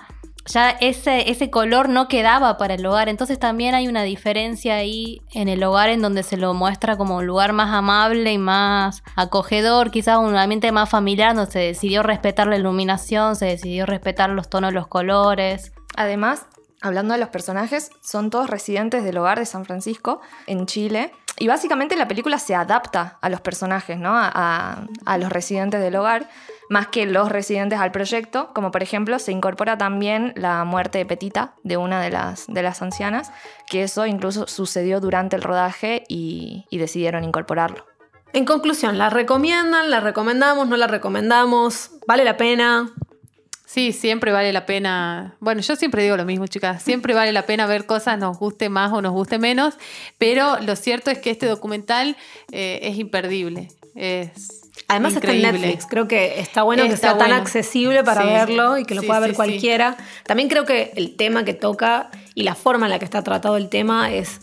ya 0.52 0.70
ese, 0.70 1.30
ese 1.30 1.50
color 1.50 1.88
no 1.88 2.08
quedaba 2.08 2.56
para 2.56 2.74
el 2.74 2.84
hogar. 2.86 3.08
Entonces 3.08 3.38
también 3.38 3.74
hay 3.74 3.86
una 3.88 4.02
diferencia 4.02 4.74
ahí 4.76 5.22
en 5.32 5.48
el 5.48 5.62
hogar 5.62 5.88
en 5.90 6.02
donde 6.02 6.22
se 6.22 6.36
lo 6.36 6.54
muestra 6.54 6.96
como 6.96 7.16
un 7.16 7.26
lugar 7.26 7.52
más 7.52 7.72
amable 7.74 8.32
y 8.32 8.38
más 8.38 9.02
acogedor, 9.16 9.90
quizás 9.90 10.18
un 10.18 10.36
ambiente 10.36 10.72
más 10.72 10.88
familiar, 10.88 11.34
donde 11.36 11.50
se 11.52 11.58
decidió 11.58 12.02
respetar 12.02 12.46
la 12.46 12.56
iluminación, 12.56 13.36
se 13.36 13.46
decidió 13.46 13.86
respetar 13.86 14.30
los 14.30 14.48
tonos 14.48 14.72
los 14.72 14.86
colores. 14.86 15.72
Además, 15.96 16.46
hablando 16.80 17.14
de 17.14 17.20
los 17.20 17.28
personajes, 17.28 17.90
son 18.02 18.30
todos 18.30 18.48
residentes 18.48 19.04
del 19.04 19.18
hogar 19.18 19.38
de 19.38 19.46
San 19.46 19.64
Francisco, 19.64 20.20
en 20.46 20.66
Chile. 20.66 21.12
Y 21.40 21.46
básicamente 21.46 21.94
la 21.96 22.08
película 22.08 22.38
se 22.40 22.54
adapta 22.56 23.18
a 23.20 23.28
los 23.28 23.40
personajes, 23.40 23.96
¿no? 23.98 24.16
A, 24.16 24.28
a- 24.34 24.86
a 25.06 25.18
los 25.18 25.30
residentes 25.30 25.80
del 25.80 25.94
hogar, 25.94 26.28
más 26.68 26.88
que 26.88 27.06
los 27.06 27.30
residentes 27.30 27.78
al 27.78 27.92
proyecto. 27.92 28.50
Como 28.54 28.70
por 28.70 28.82
ejemplo, 28.82 29.18
se 29.18 29.32
incorpora 29.32 29.78
también 29.78 30.32
la 30.36 30.64
muerte 30.64 30.98
de 30.98 31.06
Petita, 31.06 31.54
de 31.64 31.76
una 31.76 32.00
de 32.00 32.10
las, 32.10 32.46
de 32.46 32.62
las 32.62 32.82
ancianas, 32.82 33.30
que 33.68 33.82
eso 33.82 34.06
incluso 34.06 34.46
sucedió 34.46 35.00
durante 35.00 35.36
el 35.36 35.42
rodaje 35.42 36.04
y, 36.08 36.66
y 36.70 36.78
decidieron 36.78 37.24
incorporarlo. 37.24 37.86
En 38.32 38.44
conclusión, 38.44 38.98
¿la 38.98 39.10
recomiendan? 39.10 39.90
¿La 39.90 40.00
recomendamos? 40.00 40.68
¿No 40.68 40.76
la 40.76 40.86
recomendamos? 40.86 41.92
¿Vale 42.06 42.24
la 42.24 42.36
pena? 42.36 42.92
Sí, 43.68 43.92
siempre 43.92 44.32
vale 44.32 44.50
la 44.50 44.64
pena. 44.64 45.36
Bueno, 45.40 45.60
yo 45.60 45.76
siempre 45.76 46.02
digo 46.02 46.16
lo 46.16 46.24
mismo, 46.24 46.46
chicas. 46.46 46.82
Siempre 46.82 47.12
vale 47.12 47.32
la 47.32 47.44
pena 47.44 47.66
ver 47.66 47.84
cosas, 47.84 48.18
nos 48.18 48.38
guste 48.38 48.70
más 48.70 48.92
o 48.92 49.02
nos 49.02 49.12
guste 49.12 49.38
menos. 49.38 49.74
Pero 50.16 50.58
lo 50.60 50.74
cierto 50.74 51.10
es 51.10 51.18
que 51.18 51.30
este 51.30 51.46
documental 51.46 52.16
eh, 52.50 52.80
es 52.82 52.96
imperdible. 52.96 53.68
Es 53.94 54.67
Además 54.86 55.14
está 55.16 55.32
en. 55.32 55.42
Netflix. 55.42 55.86
Creo 55.86 56.06
que 56.06 56.40
está 56.40 56.62
bueno 56.62 56.84
que 56.84 56.96
sea 56.96 57.18
tan 57.18 57.32
accesible 57.32 58.04
para 58.04 58.22
Sí. 58.22 58.28
verlo 58.28 58.78
y 58.78 58.84
que 58.84 58.94
lo 58.94 59.00
Sí, 59.00 59.06
pueda 59.06 59.20
ver 59.20 59.30
sí, 59.30 59.36
cualquiera. 59.36 59.96
También 60.24 60.48
creo 60.48 60.64
que 60.64 60.92
el 60.96 61.16
tema 61.16 61.44
que 61.44 61.54
toca 61.54 62.10
y 62.34 62.44
la 62.44 62.54
forma 62.54 62.86
en 62.86 62.90
la 62.90 62.98
que 62.98 63.04
está 63.04 63.22
tratado 63.22 63.56
el 63.56 63.68
tema 63.68 64.12
es 64.12 64.40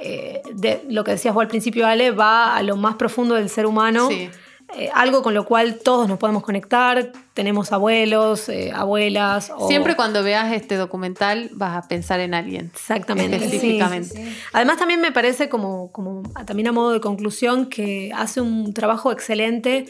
eh, 0.00 0.42
de 0.52 0.84
lo 0.88 1.02
que 1.02 1.10
decías 1.12 1.34
vos 1.34 1.42
al 1.42 1.48
principio, 1.48 1.84
Ale, 1.86 2.12
va 2.12 2.54
a 2.56 2.62
lo 2.62 2.76
más 2.76 2.94
profundo 2.94 3.34
del 3.34 3.48
ser 3.48 3.66
humano. 3.66 4.08
Sí. 4.08 4.30
Eh, 4.76 4.90
algo 4.94 5.22
con 5.22 5.34
lo 5.34 5.44
cual 5.44 5.78
todos 5.82 6.06
nos 6.08 6.18
podemos 6.18 6.42
conectar. 6.42 7.10
Tenemos 7.38 7.70
abuelos, 7.70 8.48
eh, 8.48 8.72
abuelas. 8.74 9.52
o- 9.56 9.68
Siempre 9.68 9.94
cuando 9.94 10.24
veas 10.24 10.52
este 10.52 10.74
documental 10.74 11.50
vas 11.52 11.76
a 11.84 11.86
pensar 11.86 12.18
en 12.18 12.34
alguien. 12.34 12.72
Exactamente. 12.74 13.36
Específicamente. 13.36 14.08
sí. 14.08 14.36
Además 14.52 14.76
también 14.78 15.00
me 15.00 15.12
parece 15.12 15.48
como, 15.48 15.92
como 15.92 16.24
también 16.46 16.66
a 16.66 16.72
modo 16.72 16.90
de 16.90 17.00
conclusión 17.00 17.66
que 17.66 18.10
hace 18.12 18.40
un 18.40 18.74
trabajo 18.74 19.12
excelente 19.12 19.84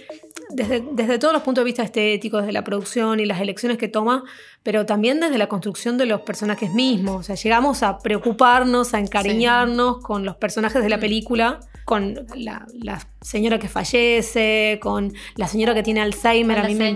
desde, 0.50 0.84
desde 0.92 1.18
todos 1.18 1.32
los 1.32 1.42
puntos 1.42 1.62
de 1.62 1.66
vista 1.66 1.82
estéticos, 1.82 2.42
desde 2.42 2.52
la 2.52 2.64
producción 2.64 3.18
y 3.18 3.24
las 3.24 3.40
elecciones 3.40 3.78
que 3.78 3.88
toma, 3.88 4.24
pero 4.62 4.84
también 4.84 5.18
desde 5.18 5.38
la 5.38 5.46
construcción 5.46 5.96
de 5.96 6.04
los 6.04 6.20
personajes 6.20 6.74
mismos. 6.74 7.16
O 7.16 7.22
sea, 7.22 7.34
llegamos 7.34 7.82
a 7.82 7.98
preocuparnos, 8.00 8.92
a 8.92 8.98
encariñarnos 8.98 9.98
con 10.02 10.26
los 10.26 10.36
personajes 10.36 10.82
de 10.82 10.88
la 10.90 10.98
película, 11.00 11.60
con 11.86 12.26
la, 12.34 12.66
la 12.74 13.00
señora 13.22 13.58
que 13.58 13.68
fallece, 13.68 14.78
con 14.82 15.14
la 15.36 15.48
señora 15.48 15.72
que 15.74 15.82
tiene 15.82 16.00
Alzheimer. 16.02 16.58
A 16.58 16.64
mí 16.64 16.74
me 16.74 16.90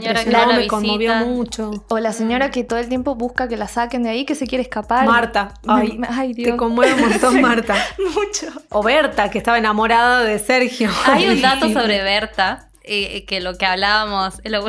no 0.47 0.53
la 0.53 0.59
me 0.59 0.67
conmovió 0.67 1.15
mucho. 1.17 1.71
O 1.89 1.99
la 1.99 2.13
señora 2.13 2.51
que 2.51 2.65
todo 2.65 2.79
el 2.79 2.89
tiempo 2.89 3.15
busca 3.15 3.49
que 3.49 3.57
la 3.57 3.69
saquen 3.69 4.03
de 4.03 4.11
ahí, 4.11 4.25
que 4.25 4.35
se 4.35 4.47
quiere 4.47 4.63
escapar. 4.63 5.07
Marta, 5.07 5.55
ay, 5.67 5.99
me- 5.99 6.09
ay, 6.11 6.33
Dios. 6.35 6.51
te 6.53 6.57
conmueve 6.57 6.95
un 6.95 7.09
montón. 7.11 7.41
Marta. 7.41 7.75
Mucho. 7.99 8.47
O 8.71 8.83
Berta, 8.83 9.31
que 9.31 9.39
estaba 9.39 9.59
enamorada 9.59 10.23
de 10.23 10.39
Sergio. 10.39 10.91
Hay 11.07 11.29
un 11.29 11.41
dato 11.41 11.69
sobre 11.73 12.03
Berta, 12.03 12.69
eh, 12.85 13.25
que 13.27 13.41
lo 13.41 13.57
que 13.59 13.67
hablábamos, 13.67 14.41
lo, 14.45 14.65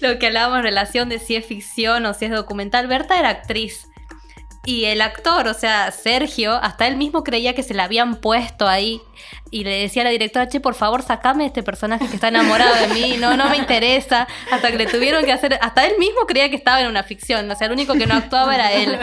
lo 0.00 0.18
que 0.18 0.26
hablábamos 0.26 0.58
en 0.58 0.64
relación 0.64 1.08
de 1.08 1.18
si 1.18 1.36
es 1.36 1.44
ficción 1.46 2.06
o 2.06 2.14
si 2.14 2.24
es 2.26 2.30
documental, 2.30 2.86
Berta 2.86 3.18
era 3.18 3.28
actriz. 3.30 3.86
Y 4.68 4.86
el 4.86 5.00
actor, 5.00 5.46
o 5.46 5.54
sea, 5.54 5.92
Sergio, 5.92 6.54
hasta 6.54 6.88
él 6.88 6.96
mismo 6.96 7.22
creía 7.22 7.54
que 7.54 7.62
se 7.62 7.72
la 7.72 7.84
habían 7.84 8.16
puesto 8.16 8.66
ahí. 8.66 9.00
Y 9.50 9.62
le 9.62 9.78
decía 9.78 10.02
a 10.02 10.04
la 10.04 10.10
directora, 10.10 10.48
che, 10.48 10.60
por 10.60 10.74
favor, 10.74 11.02
sacame 11.02 11.46
este 11.46 11.62
personaje 11.62 12.08
que 12.08 12.14
está 12.14 12.28
enamorado 12.28 12.74
de 12.74 12.88
mí. 12.88 13.16
No, 13.18 13.36
no 13.36 13.48
me 13.48 13.56
interesa. 13.56 14.26
Hasta 14.50 14.70
que 14.70 14.76
le 14.76 14.86
tuvieron 14.86 15.24
que 15.24 15.32
hacer. 15.32 15.58
Hasta 15.62 15.86
él 15.86 15.94
mismo 15.98 16.20
creía 16.26 16.50
que 16.50 16.56
estaba 16.56 16.80
en 16.80 16.88
una 16.88 17.04
ficción. 17.04 17.48
O 17.50 17.54
sea, 17.54 17.68
el 17.68 17.72
único 17.72 17.94
que 17.94 18.06
no 18.06 18.14
actuaba 18.14 18.54
era 18.54 18.72
él. 18.72 18.98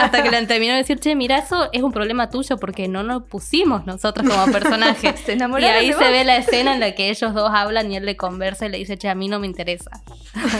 hasta 0.00 0.22
que 0.22 0.30
le 0.30 0.46
terminó 0.46 0.72
de 0.72 0.78
decir, 0.78 1.00
che, 1.00 1.14
mira, 1.16 1.38
eso 1.38 1.68
es 1.72 1.82
un 1.82 1.92
problema 1.92 2.30
tuyo 2.30 2.58
porque 2.58 2.86
no 2.86 3.02
nos 3.02 3.24
pusimos 3.24 3.86
nosotros 3.86 4.28
como 4.28 4.52
personajes. 4.52 5.18
Se 5.20 5.36
y 5.36 5.64
ahí 5.64 5.92
se 5.92 6.10
ve 6.10 6.24
la 6.24 6.36
escena 6.36 6.74
en 6.74 6.80
la 6.80 6.92
que 6.92 7.10
ellos 7.10 7.34
dos 7.34 7.50
hablan 7.52 7.90
y 7.90 7.96
él 7.96 8.06
le 8.06 8.16
conversa 8.16 8.66
y 8.66 8.68
le 8.68 8.78
dice, 8.78 8.96
che, 8.98 9.08
a 9.08 9.14
mí 9.14 9.28
no 9.28 9.40
me 9.40 9.46
interesa. 9.46 9.90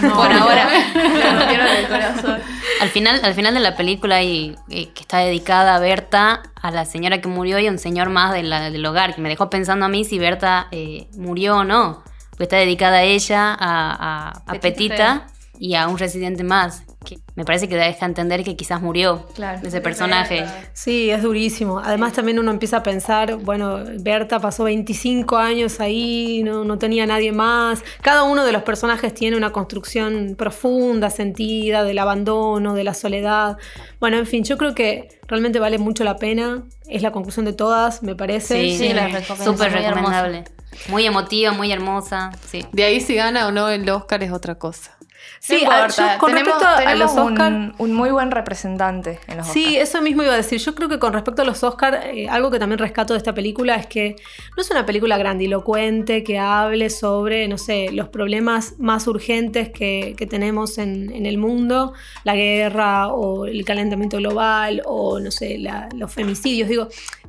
No. 0.02 0.16
Por 0.16 0.32
ahora. 0.32 0.68
Me 0.94 1.22
rompieron 1.22 1.66
el 1.68 1.86
corazón. 1.86 2.40
Al 2.80 2.88
final, 2.88 3.20
al 3.22 3.34
final 3.34 3.54
de 3.54 3.60
la 3.60 3.76
película 3.76 4.22
eh, 4.22 4.54
que 4.68 5.00
está 5.00 5.18
dedicada 5.18 5.76
a 5.76 5.78
Berta, 5.78 6.42
a 6.60 6.70
la 6.70 6.84
señora 6.84 7.20
que 7.20 7.28
murió 7.28 7.58
y 7.58 7.66
a 7.66 7.70
un 7.70 7.78
señor 7.78 8.08
más 8.10 8.32
de 8.32 8.42
la- 8.42 8.70
del 8.70 8.84
hogar, 8.84 9.14
que 9.14 9.20
me 9.20 9.28
dejó 9.28 9.48
pensando 9.50 9.86
a 9.86 9.88
mí 9.88 10.04
si 10.04 10.18
Berta 10.18 10.68
eh, 10.70 11.08
murió 11.16 11.58
o 11.58 11.64
no. 11.64 12.02
Porque 12.30 12.44
está 12.44 12.56
dedicada 12.56 12.98
a 12.98 13.02
ella, 13.02 13.52
a, 13.54 13.58
a- 13.58 14.28
a 14.46 14.52
Petita. 14.54 14.60
Petita 14.60 15.26
y 15.58 15.74
a 15.74 15.88
un 15.88 15.98
residente 15.98 16.44
más. 16.44 16.84
Que 17.04 17.18
me 17.36 17.44
parece 17.44 17.68
que 17.68 17.76
deja 17.76 18.04
entender 18.06 18.42
que 18.42 18.56
quizás 18.56 18.82
murió 18.82 19.26
Claro. 19.34 19.60
ese 19.66 19.80
personaje. 19.80 20.44
Sí, 20.72 21.10
es 21.10 21.22
durísimo. 21.22 21.78
Además 21.78 22.12
también 22.12 22.38
uno 22.40 22.50
empieza 22.50 22.78
a 22.78 22.82
pensar, 22.82 23.36
bueno, 23.36 23.84
Berta 24.00 24.40
pasó 24.40 24.64
25 24.64 25.36
años 25.36 25.78
ahí, 25.80 26.42
no, 26.44 26.64
no 26.64 26.76
tenía 26.76 27.06
nadie 27.06 27.30
más. 27.32 27.84
Cada 28.02 28.24
uno 28.24 28.44
de 28.44 28.50
los 28.52 28.62
personajes 28.64 29.14
tiene 29.14 29.36
una 29.36 29.52
construcción 29.52 30.34
profunda, 30.36 31.08
sentida, 31.10 31.84
del 31.84 31.98
abandono, 31.98 32.74
de 32.74 32.82
la 32.84 32.94
soledad. 32.94 33.58
Bueno, 34.00 34.18
en 34.18 34.26
fin, 34.26 34.42
yo 34.42 34.58
creo 34.58 34.74
que 34.74 35.08
realmente 35.28 35.60
vale 35.60 35.78
mucho 35.78 36.02
la 36.02 36.16
pena. 36.16 36.64
Es 36.88 37.02
la 37.02 37.12
conclusión 37.12 37.44
de 37.44 37.52
todas, 37.52 38.02
me 38.02 38.16
parece. 38.16 38.60
Sí, 38.60 38.76
Sí, 38.76 38.88
sí, 38.88 38.92
la 38.92 39.22
súper 39.22 39.70
muy 39.70 39.80
recomendable. 39.80 40.44
Muy 40.88 41.06
emotiva, 41.06 41.52
muy 41.52 41.70
hermosa. 41.72 42.30
Sí. 42.46 42.66
De 42.72 42.84
ahí 42.84 43.00
si 43.00 43.14
gana 43.14 43.46
o 43.46 43.52
no 43.52 43.68
el 43.68 43.88
Oscar 43.88 44.22
es 44.22 44.32
otra 44.32 44.56
cosa. 44.56 44.96
Sí, 45.40 45.62
No 45.64 45.70
a- 45.70 45.74
importa, 45.80 46.14
yo 46.14 46.18
con 46.18 46.30
tenemos, 46.32 46.54
respecto 46.60 46.88
a- 46.88 46.94
los 46.96 47.16
Oscar, 47.16 47.52
un, 47.52 47.74
un 47.78 47.92
muy 47.94 48.10
buen 48.10 48.30
representante 48.30 49.20
en 49.28 49.38
los 49.38 49.46
Sí, 49.48 49.64
Oscar. 49.66 49.82
eso 49.82 50.02
mismo 50.02 50.22
iba 50.22 50.32
a 50.34 50.36
decir. 50.36 50.58
Yo 50.60 50.74
creo 50.74 50.88
que 50.88 50.98
con 50.98 51.12
respecto 51.12 51.42
a 51.42 51.44
los 51.44 51.62
Oscars, 51.62 51.98
algo 52.28 52.50
que 52.50 52.58
también 52.58 52.78
rescato 52.78 53.14
de 53.14 53.18
esta 53.18 53.34
película 53.34 53.76
es 53.76 53.86
que 53.86 54.16
no 54.56 54.62
es 54.62 54.70
una 54.70 54.84
película 54.84 55.16
grandilocuente 55.18 56.24
que 56.24 56.38
hable 56.38 56.90
sobre, 56.90 57.46
no 57.48 57.56
sé, 57.58 57.90
los 57.92 58.08
problemas 58.08 58.74
más 58.78 59.06
urgentes 59.06 59.70
que, 59.70 60.14
que 60.16 60.26
tenemos 60.26 60.78
en, 60.78 61.12
en 61.12 61.26
el 61.26 61.38
mundo, 61.38 61.92
la 62.24 62.34
guerra 62.34 63.08
o 63.08 63.46
el 63.46 63.64
calentamiento 63.64 64.16
global 64.18 64.82
o, 64.84 65.20
no 65.20 65.30
sé, 65.30 65.58
la- 65.58 65.88
los 65.94 66.12
femicidios. 66.12 66.68
Digo, 66.68 66.88
eh, 66.88 67.27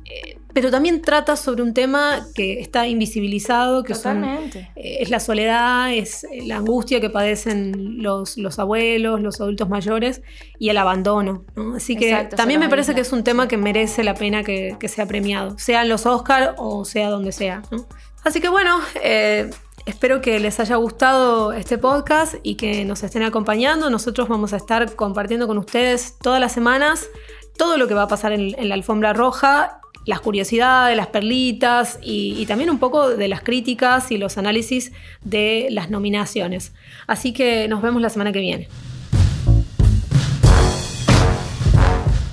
pero 0.52 0.70
también 0.70 1.00
trata 1.02 1.36
sobre 1.36 1.62
un 1.62 1.74
tema 1.74 2.26
que 2.34 2.60
está 2.60 2.86
invisibilizado, 2.86 3.84
que 3.84 3.94
son 3.94 4.24
eh, 4.24 4.72
es 4.74 5.10
la 5.10 5.20
soledad, 5.20 5.92
es 5.92 6.24
eh, 6.24 6.42
la 6.44 6.56
angustia 6.56 7.00
que 7.00 7.10
padecen 7.10 8.02
los, 8.02 8.36
los 8.36 8.58
abuelos, 8.58 9.20
los 9.20 9.40
adultos 9.40 9.68
mayores 9.68 10.22
y 10.58 10.70
el 10.70 10.76
abandono. 10.76 11.44
¿no? 11.54 11.76
Así 11.76 11.96
que 11.96 12.10
Exacto, 12.10 12.36
también 12.36 12.60
me 12.60 12.68
parece 12.68 12.94
que 12.94 13.00
es 13.02 13.12
un 13.12 13.22
tema 13.22 13.46
que 13.46 13.56
merece 13.56 14.02
la 14.02 14.14
pena 14.14 14.42
que, 14.42 14.76
que 14.78 14.88
sea 14.88 15.06
premiado, 15.06 15.58
sea 15.58 15.82
en 15.82 15.88
los 15.88 16.06
Oscars 16.06 16.54
o 16.56 16.84
sea 16.84 17.10
donde 17.10 17.32
sea. 17.32 17.62
¿no? 17.70 17.86
Así 18.24 18.40
que 18.40 18.48
bueno, 18.48 18.80
eh, 19.02 19.50
espero 19.86 20.20
que 20.20 20.40
les 20.40 20.58
haya 20.58 20.76
gustado 20.76 21.52
este 21.52 21.78
podcast 21.78 22.34
y 22.42 22.56
que 22.56 22.84
nos 22.84 23.04
estén 23.04 23.22
acompañando. 23.22 23.88
Nosotros 23.88 24.28
vamos 24.28 24.52
a 24.52 24.56
estar 24.56 24.94
compartiendo 24.96 25.46
con 25.46 25.58
ustedes 25.58 26.16
todas 26.20 26.40
las 26.40 26.52
semanas 26.52 27.08
todo 27.56 27.76
lo 27.76 27.88
que 27.88 27.92
va 27.92 28.02
a 28.04 28.08
pasar 28.08 28.32
en, 28.32 28.58
en 28.58 28.70
la 28.70 28.74
alfombra 28.74 29.12
roja 29.12 29.80
las 30.06 30.20
curiosidades, 30.20 30.96
las 30.96 31.08
perlitas 31.08 31.98
y, 32.02 32.34
y 32.38 32.46
también 32.46 32.70
un 32.70 32.78
poco 32.78 33.10
de 33.10 33.28
las 33.28 33.42
críticas 33.42 34.10
y 34.10 34.18
los 34.18 34.38
análisis 34.38 34.92
de 35.22 35.68
las 35.70 35.90
nominaciones. 35.90 36.72
Así 37.06 37.32
que 37.32 37.68
nos 37.68 37.82
vemos 37.82 38.02
la 38.02 38.10
semana 38.10 38.32
que 38.32 38.40
viene. 38.40 38.68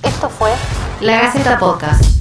Esto 0.03 0.29
fue 0.29 0.51
La 1.01 1.21
Gaceta 1.21 1.59
Podcast. 1.59 2.16